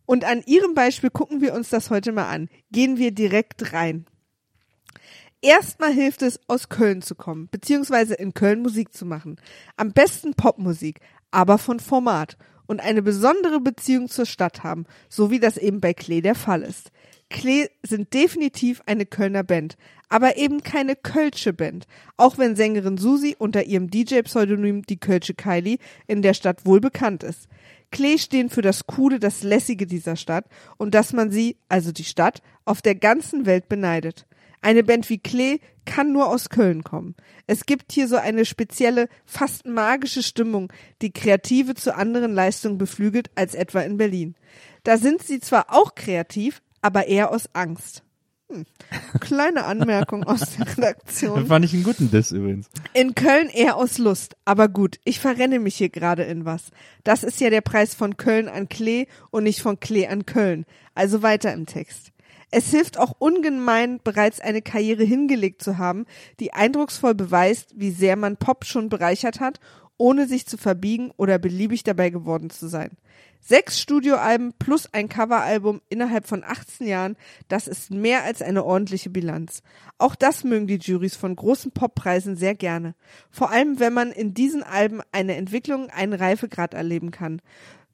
[0.07, 2.49] Und an ihrem Beispiel gucken wir uns das heute mal an.
[2.71, 4.05] Gehen wir direkt rein.
[5.41, 9.35] Erstmal hilft es, aus Köln zu kommen, beziehungsweise in Köln Musik zu machen.
[9.75, 10.99] Am besten Popmusik,
[11.33, 15.93] aber von Format und eine besondere Beziehung zur Stadt haben, so wie das eben bei
[15.93, 16.91] Klee der Fall ist.
[17.29, 19.75] Klee sind definitiv eine Kölner Band,
[20.07, 25.79] aber eben keine Kölsche Band, auch wenn Sängerin Susi unter ihrem DJ-Pseudonym die Kölsche Kylie
[26.05, 27.47] in der Stadt wohl bekannt ist.
[27.91, 30.45] Klee stehen für das Coole, das Lässige dieser Stadt
[30.77, 34.27] und dass man sie, also die Stadt, auf der ganzen Welt beneidet.
[34.63, 37.15] Eine Band wie Klee kann nur aus Köln kommen.
[37.47, 43.29] Es gibt hier so eine spezielle, fast magische Stimmung, die Kreative zu anderen Leistungen beflügelt
[43.35, 44.35] als etwa in Berlin.
[44.83, 48.03] Da sind sie zwar auch kreativ, aber eher aus Angst.
[48.49, 48.65] Hm.
[49.19, 51.35] Kleine Anmerkung aus der Redaktion.
[51.35, 52.69] Dann fand ich einen guten Diss übrigens.
[52.93, 54.37] In Köln eher aus Lust.
[54.45, 56.71] Aber gut, ich verrenne mich hier gerade in was.
[57.03, 60.65] Das ist ja der Preis von Köln an Klee und nicht von Klee an Köln.
[60.95, 62.12] Also weiter im Text.
[62.55, 66.05] Es hilft auch ungemein, bereits eine Karriere hingelegt zu haben,
[66.39, 69.59] die eindrucksvoll beweist, wie sehr man Pop schon bereichert hat,
[69.97, 72.91] ohne sich zu verbiegen oder beliebig dabei geworden zu sein.
[73.41, 79.09] Sechs Studioalben plus ein Coveralbum innerhalb von 18 Jahren, das ist mehr als eine ordentliche
[79.09, 79.63] Bilanz.
[79.97, 82.93] Auch das mögen die Juries von großen Poppreisen sehr gerne.
[83.31, 87.41] Vor allem, wenn man in diesen Alben eine Entwicklung, einen Reifegrad erleben kann.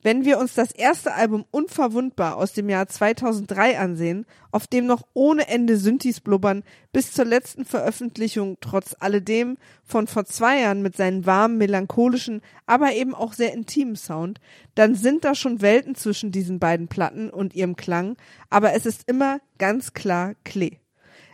[0.02, 5.06] Wenn wir uns das erste Album Unverwundbar aus dem Jahr 2003 ansehen, auf dem noch
[5.14, 10.95] ohne Ende Synthes blubbern, bis zur letzten Veröffentlichung trotz alledem von vor zwei Jahren mit
[10.95, 14.39] seinen warmen, melancholischen, aber eben auch sehr intimen Sound,
[14.74, 18.16] dann sind da schon Welten zwischen diesen beiden Platten und ihrem Klang,
[18.50, 20.78] aber es ist immer ganz klar Klee.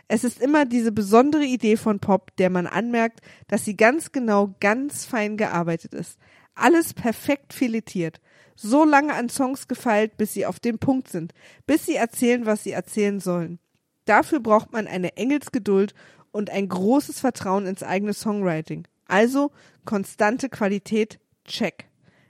[0.08, 4.54] Es ist immer diese besondere Idee von Pop, der man anmerkt, dass sie ganz genau,
[4.58, 6.18] ganz fein gearbeitet ist.
[6.56, 8.20] Alles perfekt filetiert.
[8.56, 11.32] So lange an Songs gefeilt, bis sie auf dem Punkt sind,
[11.66, 13.58] bis sie erzählen, was sie erzählen sollen.
[14.06, 15.94] Dafür braucht man eine Engelsgeduld
[16.32, 18.88] und ein großes Vertrauen ins eigene Songwriting.
[19.06, 19.52] Also
[19.84, 21.88] konstante Qualität, check.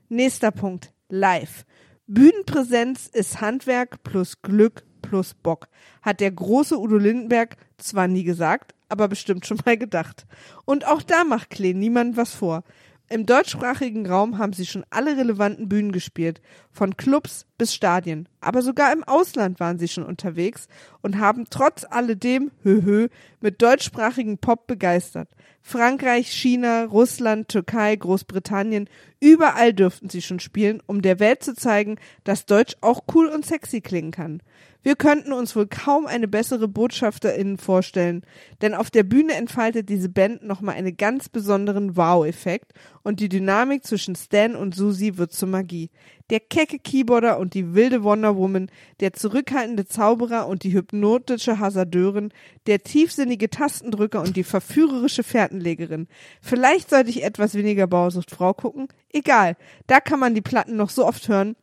[0.09, 1.64] Nächster Punkt, live.
[2.07, 5.68] Bühnenpräsenz ist Handwerk plus Glück plus Bock,
[6.03, 10.27] hat der große Udo Lindenberg zwar nie gesagt, aber bestimmt schon mal gedacht.
[10.64, 12.62] Und auch da macht Klee niemand was vor.
[13.09, 16.40] Im deutschsprachigen Raum haben sie schon alle relevanten Bühnen gespielt,
[16.72, 18.28] von Clubs bis Stadien.
[18.40, 20.66] Aber sogar im Ausland waren sie schon unterwegs
[21.02, 23.07] und haben trotz alledem, höhö,
[23.40, 25.28] mit deutschsprachigen Pop begeistert.
[25.62, 28.88] Frankreich, China, Russland, Türkei, Großbritannien,
[29.20, 33.46] überall dürften sie schon spielen, um der Welt zu zeigen, dass Deutsch auch cool und
[33.46, 34.42] sexy klingen kann.
[34.87, 38.22] Wir könnten uns wohl kaum eine bessere BotschafterInnen vorstellen,
[38.62, 42.72] denn auf der Bühne entfaltet diese Band nochmal einen ganz besonderen Wow-Effekt
[43.03, 45.91] und die Dynamik zwischen Stan und Susi wird zur Magie.
[46.30, 48.70] Der kecke Keyboarder und die wilde Wonder Woman,
[49.01, 52.32] der zurückhaltende Zauberer und die hypnotische Hasardeurin,
[52.68, 56.07] der tiefsinnige Tastendrücker und die verführerische Fährtenlegerin.
[56.41, 58.87] Vielleicht sollte ich etwas weniger Bausucht Frau gucken?
[59.12, 59.57] Egal,
[59.89, 61.57] da kann man die Platten noch so oft hören,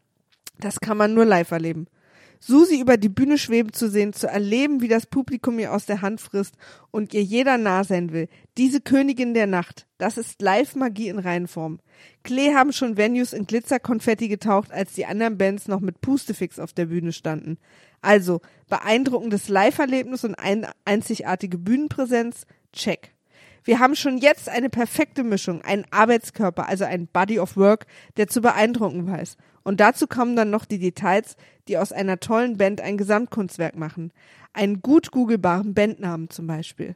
[0.60, 1.88] das kann man nur live erleben.
[2.46, 6.02] Susi über die Bühne schweben zu sehen, zu erleben, wie das Publikum ihr aus der
[6.02, 6.56] Hand frisst
[6.92, 8.28] und ihr jeder nah sein will.
[8.58, 11.80] Diese Königin der Nacht, das ist Live-Magie in Reihenform.
[12.24, 16.74] Klee haben schon Venues in Glitzerkonfetti getaucht, als die anderen Bands noch mit Pustefix auf
[16.74, 17.60] der Bühne standen.
[18.02, 23.14] Also, beeindruckendes Live-Erlebnis und ein einzigartige Bühnenpräsenz, check.
[23.64, 27.86] Wir haben schon jetzt eine perfekte Mischung, einen Arbeitskörper, also ein Body of Work,
[28.18, 29.38] der zu beeindrucken weiß.
[29.64, 31.38] Und dazu kommen dann noch die Details,
[31.68, 34.12] die aus einer tollen Band ein Gesamtkunstwerk machen.
[34.52, 36.96] Einen gut googelbaren Bandnamen zum Beispiel.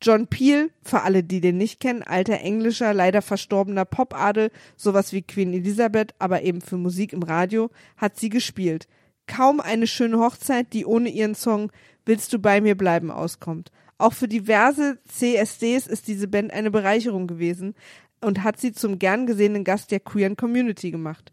[0.00, 5.22] John Peel, für alle, die den nicht kennen, alter englischer, leider verstorbener Popadel, sowas wie
[5.22, 8.86] Queen Elizabeth, aber eben für Musik im Radio, hat sie gespielt.
[9.26, 11.70] Kaum eine schöne Hochzeit, die ohne ihren Song
[12.06, 13.70] Willst du bei mir bleiben auskommt.
[13.98, 17.74] Auch für diverse CSDs ist diese Band eine Bereicherung gewesen
[18.20, 21.32] und hat sie zum gern gesehenen Gast der queeren Community gemacht.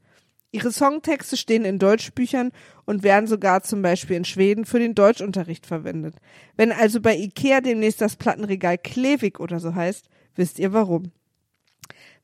[0.51, 2.51] Ihre Songtexte stehen in Deutschbüchern
[2.85, 6.15] und werden sogar zum Beispiel in Schweden für den Deutschunterricht verwendet.
[6.55, 11.11] Wenn also bei Ikea demnächst das Plattenregal Klevig oder so heißt, wisst ihr warum.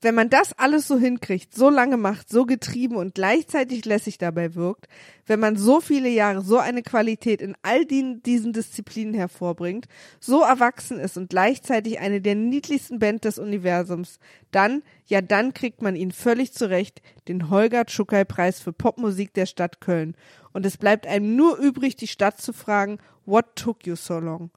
[0.04, 4.56] Wenn man das alles so hinkriegt, so lange macht, so getrieben und gleichzeitig lässig dabei
[4.56, 4.88] wirkt,
[5.26, 9.86] wenn man so viele Jahre so eine Qualität in all die, diesen Disziplinen hervorbringt,
[10.18, 14.18] so erwachsen ist und gleichzeitig eine der niedlichsten Band des Universums,
[14.50, 19.46] dann, ja dann kriegt man ihn völlig zurecht, den Holger Tschukai Preis für Popmusik der
[19.46, 20.16] Stadt Köln.
[20.52, 24.50] Und es bleibt einem nur übrig, die Stadt zu fragen, what took you so long?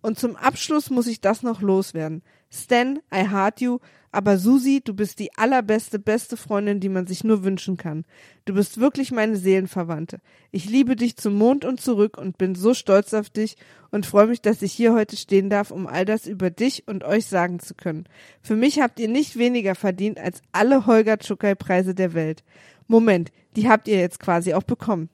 [0.00, 2.22] Und zum Abschluss muss ich das noch loswerden.
[2.54, 3.78] Stan, I heart you,
[4.14, 8.04] aber Susi, du bist die allerbeste, beste Freundin, die man sich nur wünschen kann.
[8.44, 10.20] Du bist wirklich meine Seelenverwandte.
[10.50, 13.56] Ich liebe dich zum Mond und zurück und bin so stolz auf dich
[13.90, 17.04] und freue mich, dass ich hier heute stehen darf, um all das über dich und
[17.04, 18.04] euch sagen zu können.
[18.42, 22.44] Für mich habt ihr nicht weniger verdient als alle Holger Tschukai-Preise der Welt.
[22.86, 25.08] Moment, die habt ihr jetzt quasi auch bekommen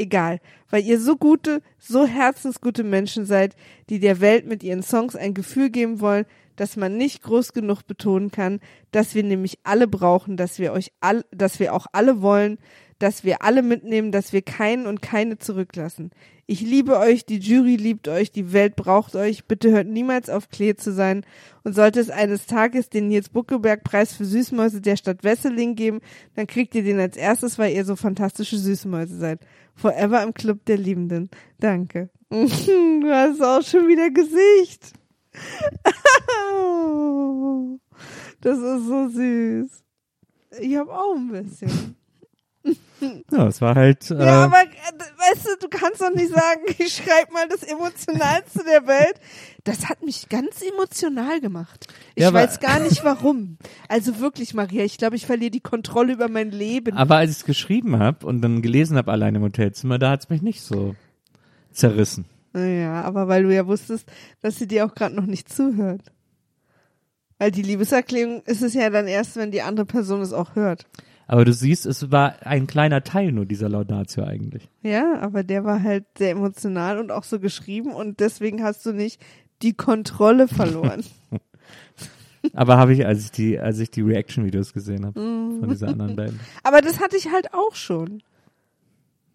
[0.00, 3.54] egal, weil ihr so gute, so herzensgute Menschen seid,
[3.90, 6.24] die der Welt mit ihren Songs ein Gefühl geben wollen,
[6.56, 10.92] dass man nicht groß genug betonen kann, dass wir nämlich alle brauchen, dass wir euch
[11.00, 12.58] all, dass wir auch alle wollen,
[13.00, 16.10] dass wir alle mitnehmen, dass wir keinen und keine zurücklassen.
[16.46, 19.46] Ich liebe euch, die Jury liebt euch, die Welt braucht euch.
[19.46, 21.24] Bitte hört niemals auf Klee zu sein.
[21.62, 26.00] Und sollte es eines Tages den Nils Buckelberg Preis für Süßmäuse der Stadt Wesseling geben,
[26.34, 29.40] dann kriegt ihr den als erstes, weil ihr so fantastische Süßmäuse seid.
[29.76, 31.30] Forever im Club der Liebenden.
[31.58, 32.10] Danke.
[32.30, 34.92] Du hast auch schon wieder Gesicht.
[38.42, 39.82] Das ist so süß.
[40.60, 41.96] Ich hab auch ein bisschen.
[43.32, 44.10] Ja, es war halt.
[44.10, 48.62] Äh, Ja, aber weißt du, du kannst doch nicht sagen, ich schreib mal das Emotionalste
[48.62, 49.14] der Welt.
[49.64, 51.86] Das hat mich ganz emotional gemacht.
[52.14, 53.56] Ich Ja, weiß gar nicht warum.
[53.88, 56.94] Also wirklich, Maria, ich glaube, ich verliere die Kontrolle über mein Leben.
[56.94, 60.24] aber als ich es geschrieben habe und dann gelesen habe allein im Hotelzimmer, da hat
[60.24, 60.94] es mich nicht so
[61.72, 62.26] zerrissen.
[62.54, 66.02] Ja, aber weil du ja wusstest, dass sie dir auch gerade noch nicht zuhört.
[67.38, 70.86] Weil die Liebeserklärung ist es ja dann erst, wenn die andere Person es auch hört.
[71.26, 74.68] Aber du siehst, es war ein kleiner Teil nur dieser Laudatio eigentlich.
[74.82, 78.92] Ja, aber der war halt sehr emotional und auch so geschrieben und deswegen hast du
[78.92, 79.22] nicht
[79.62, 81.04] die Kontrolle verloren.
[82.54, 85.60] Aber habe ich, als ich die, als ich die Reaction-Videos gesehen habe Mhm.
[85.60, 86.34] von dieser anderen Band.
[86.62, 88.22] aber das hatte ich halt auch schon.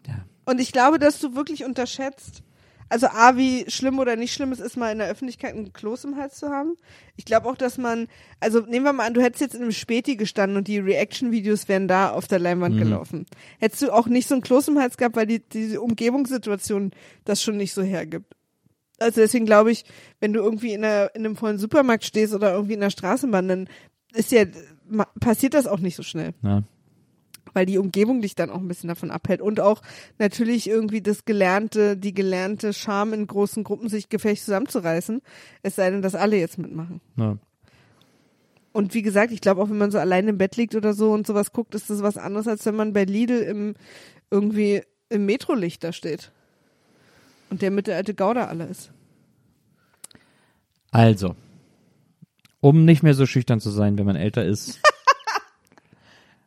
[0.07, 0.26] Ja.
[0.45, 2.41] Und ich glaube, dass du wirklich unterschätzt,
[2.89, 6.03] also A, wie schlimm oder nicht schlimm es ist, mal in der Öffentlichkeit ein Kloß
[6.05, 6.75] im Hals zu haben.
[7.15, 8.07] Ich glaube auch, dass man,
[8.39, 11.67] also nehmen wir mal an, du hättest jetzt in einem Späti gestanden und die Reaction-Videos
[11.67, 13.25] wären da auf der Leinwand gelaufen.
[13.59, 16.91] Hättest du auch nicht so ein Kloß im Hals gehabt, weil die, diese Umgebungssituation
[17.23, 18.36] das schon nicht so hergibt.
[18.99, 19.83] Also deswegen glaube ich,
[20.19, 23.47] wenn du irgendwie in, einer, in einem vollen Supermarkt stehst oder irgendwie in der Straßenbahn,
[23.47, 23.69] dann
[24.13, 24.45] ist ja,
[25.19, 26.63] passiert das auch nicht so schnell Ja.
[27.56, 29.82] Weil die Umgebung dich dann auch ein bisschen davon abhält und auch
[30.20, 35.22] natürlich irgendwie das gelernte, die gelernte Scham in großen Gruppen sich gefällig zusammenzureißen,
[35.64, 37.01] es sei denn, dass alle jetzt mitmachen.
[37.16, 37.38] Ja.
[38.74, 41.14] Und wie gesagt, ich glaube auch, wenn man so allein im Bett liegt oder so
[41.14, 43.76] und sowas guckt, ist das was anderes, als wenn man bei Lidl im
[44.30, 46.32] irgendwie im Metrolicht da steht.
[47.49, 48.91] Und der mit der alte Gauder alle ist.
[50.91, 51.36] Also,
[52.60, 54.82] um nicht mehr so schüchtern zu sein, wenn man älter ist.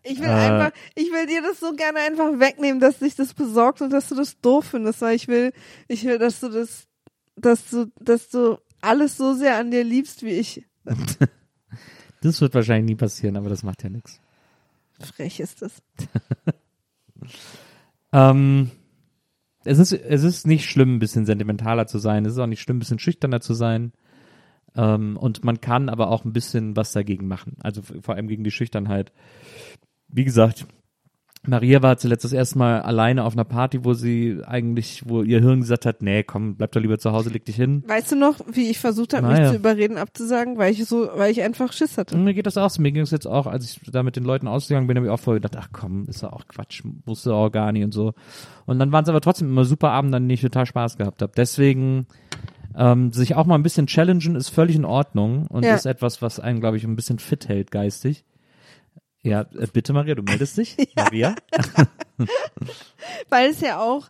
[0.09, 0.33] Ich will Äh.
[0.33, 4.09] einfach, ich will dir das so gerne einfach wegnehmen, dass dich das besorgt und dass
[4.09, 5.53] du das doof findest, weil ich will,
[5.87, 6.87] ich will, dass du das,
[7.37, 10.65] dass du, dass du alles so sehr an dir liebst wie ich.
[12.21, 14.21] Das wird wahrscheinlich nie passieren, aber das macht ja nichts.
[15.01, 15.73] Frech ist das.
[18.13, 18.71] Ähm,
[19.65, 22.25] es ist, es ist nicht schlimm, ein bisschen sentimentaler zu sein.
[22.25, 23.93] Es ist auch nicht schlimm, ein bisschen schüchterner zu sein.
[24.77, 27.57] Ähm, und man kann aber auch ein bisschen was dagegen machen.
[27.61, 29.13] Also vor allem gegen die Schüchternheit.
[30.09, 30.67] Wie gesagt,
[31.47, 35.41] Maria war zuletzt das erste Mal alleine auf einer Party, wo sie eigentlich, wo ihr
[35.41, 37.85] Hirn gesagt hat, nee, komm, bleib doch lieber zu Hause, leg dich hin.
[37.87, 39.41] Weißt du noch, wie ich versucht habe, Naja.
[39.43, 42.17] mich zu überreden, abzusagen, weil ich so, weil ich einfach Schiss hatte?
[42.17, 42.83] Und mir geht das auch so.
[42.83, 45.13] Mir ging es jetzt auch, als ich da mit den Leuten ausgegangen bin, habe ich
[45.13, 48.15] auch vorher gedacht, ach komm, ist ja auch Quatsch, wusste auch gar nicht und so.
[48.67, 51.23] Und dann waren es aber trotzdem immer super Abend, an denen ich total Spaß gehabt
[51.23, 51.33] habe.
[51.37, 52.07] Deswegen
[52.77, 55.75] ähm, sich auch mal ein bisschen challengen ist völlig in Ordnung und Ja.
[55.75, 58.25] ist etwas, was einen, glaube ich, ein bisschen fit hält geistig.
[59.23, 60.77] Ja, äh, bitte Maria, du meldest dich.
[60.97, 61.35] Maria?
[63.29, 64.09] Weil es ja auch,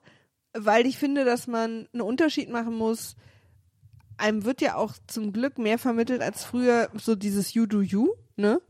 [0.54, 3.16] weil ich finde, dass man einen Unterschied machen muss.
[4.16, 8.08] Einem wird ja auch zum Glück mehr vermittelt als früher so dieses You do you,
[8.36, 8.60] ne?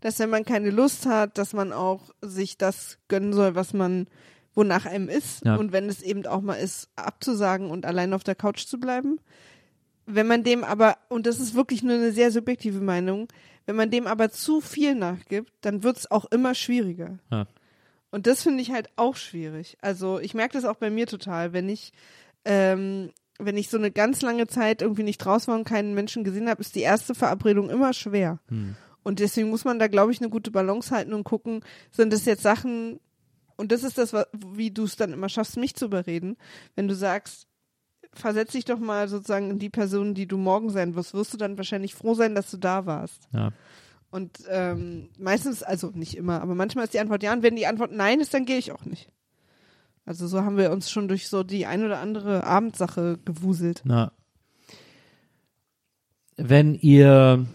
[0.00, 4.06] Dass wenn man keine Lust hat, dass man auch sich das gönnen soll, was man,
[4.54, 5.44] wonach einem ist.
[5.44, 5.56] Ja.
[5.56, 9.18] Und wenn es eben auch mal ist, abzusagen und allein auf der Couch zu bleiben.
[10.06, 13.28] Wenn man dem aber, und das ist wirklich nur eine sehr subjektive Meinung,
[13.66, 17.18] wenn man dem aber zu viel nachgibt, dann wird es auch immer schwieriger.
[17.30, 17.46] Ja.
[18.10, 19.76] Und das finde ich halt auch schwierig.
[19.80, 21.92] Also ich merke das auch bei mir total, wenn ich,
[22.44, 26.22] ähm, wenn ich so eine ganz lange Zeit irgendwie nicht draußen war und keinen Menschen
[26.22, 28.38] gesehen habe, ist die erste Verabredung immer schwer.
[29.02, 32.24] Und deswegen muss man da, glaube ich, eine gute Balance halten und gucken, sind das
[32.24, 33.00] jetzt Sachen,
[33.56, 36.36] und das ist das, wie du es dann immer schaffst, mich zu überreden,
[36.74, 37.46] wenn du sagst,
[38.14, 41.38] versetz dich doch mal sozusagen in die Person, die du morgen sein wirst, wirst du
[41.38, 43.28] dann wahrscheinlich froh sein, dass du da warst.
[43.32, 43.52] Ja.
[44.10, 47.32] Und ähm, meistens, also nicht immer, aber manchmal ist die Antwort ja.
[47.32, 49.08] Und wenn die Antwort nein ist, dann gehe ich auch nicht.
[50.06, 53.82] Also so haben wir uns schon durch so die ein oder andere Abendsache gewuselt.
[53.84, 54.12] Na.
[56.36, 57.46] Wenn ihr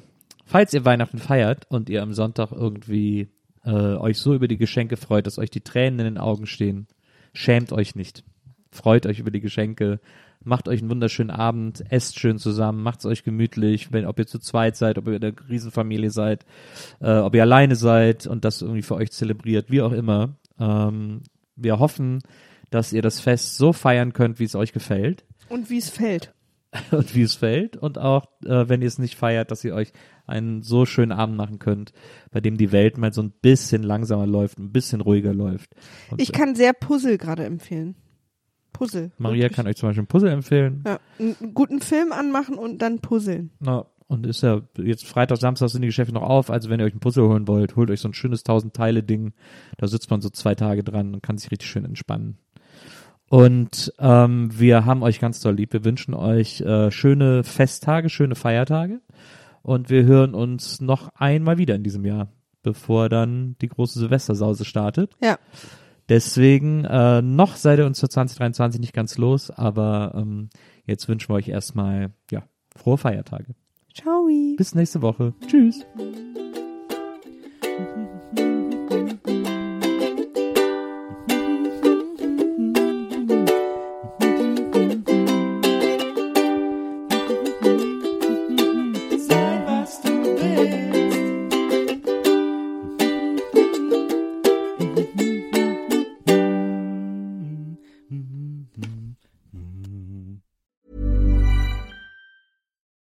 [0.50, 3.30] falls ihr Weihnachten feiert und ihr am Sonntag irgendwie
[3.64, 6.88] äh, euch so über die Geschenke freut, dass euch die Tränen in den Augen stehen,
[7.34, 8.24] schämt euch nicht.
[8.72, 10.00] Freut euch über die Geschenke,
[10.44, 14.40] macht euch einen wunderschönen Abend, esst schön zusammen, macht's euch gemütlich, wenn, ob ihr zu
[14.40, 16.46] zweit seid, ob ihr in der Riesenfamilie seid,
[17.02, 20.38] äh, ob ihr alleine seid und das irgendwie für euch zelebriert, wie auch immer.
[20.60, 21.22] Ähm,
[21.56, 22.20] wir hoffen,
[22.70, 26.34] dass ihr das Fest so feiern könnt, wie es euch gefällt Und wie es fällt.
[26.92, 29.92] und wie es fällt und auch, äh, wenn ihr es nicht feiert, dass ihr euch
[30.28, 31.94] einen so schönen Abend machen könnt,
[32.32, 35.72] bei dem die Welt mal so ein bisschen langsamer läuft, ein bisschen ruhiger läuft.
[36.12, 37.96] Und Ich kann sehr Puzzle gerade empfehlen.
[38.80, 39.12] Puzzle.
[39.18, 39.56] Maria Wirklich.
[39.58, 40.84] kann euch zum Beispiel ein Puzzle empfehlen.
[40.88, 43.52] Ja, einen guten Film anmachen und dann puzzeln.
[43.60, 46.50] Na, und ist ja jetzt Freitag, Samstag sind die Geschäfte noch auf.
[46.50, 49.04] Also wenn ihr euch ein Puzzle holen wollt, holt euch so ein schönes 1000 Teile
[49.04, 49.34] Ding.
[49.78, 52.38] Da sitzt man so zwei Tage dran und kann sich richtig schön entspannen.
[53.30, 55.74] Und ähm, wir haben euch ganz doll lieb.
[55.74, 59.02] Wir wünschen euch äh, schöne Festtage, schöne Feiertage.
[59.62, 62.30] Und wir hören uns noch einmal wieder in diesem Jahr,
[62.64, 65.16] bevor dann die große Silvestersause startet.
[65.22, 65.38] Ja.
[66.10, 70.50] Deswegen, äh, noch seid ihr uns für 2023 nicht ganz los, aber ähm,
[70.86, 72.44] jetzt wünschen wir euch erstmal, ja,
[72.76, 73.54] frohe Feiertage.
[73.94, 74.28] Ciao.
[74.58, 75.34] Bis nächste Woche.
[75.48, 75.86] Tschüss.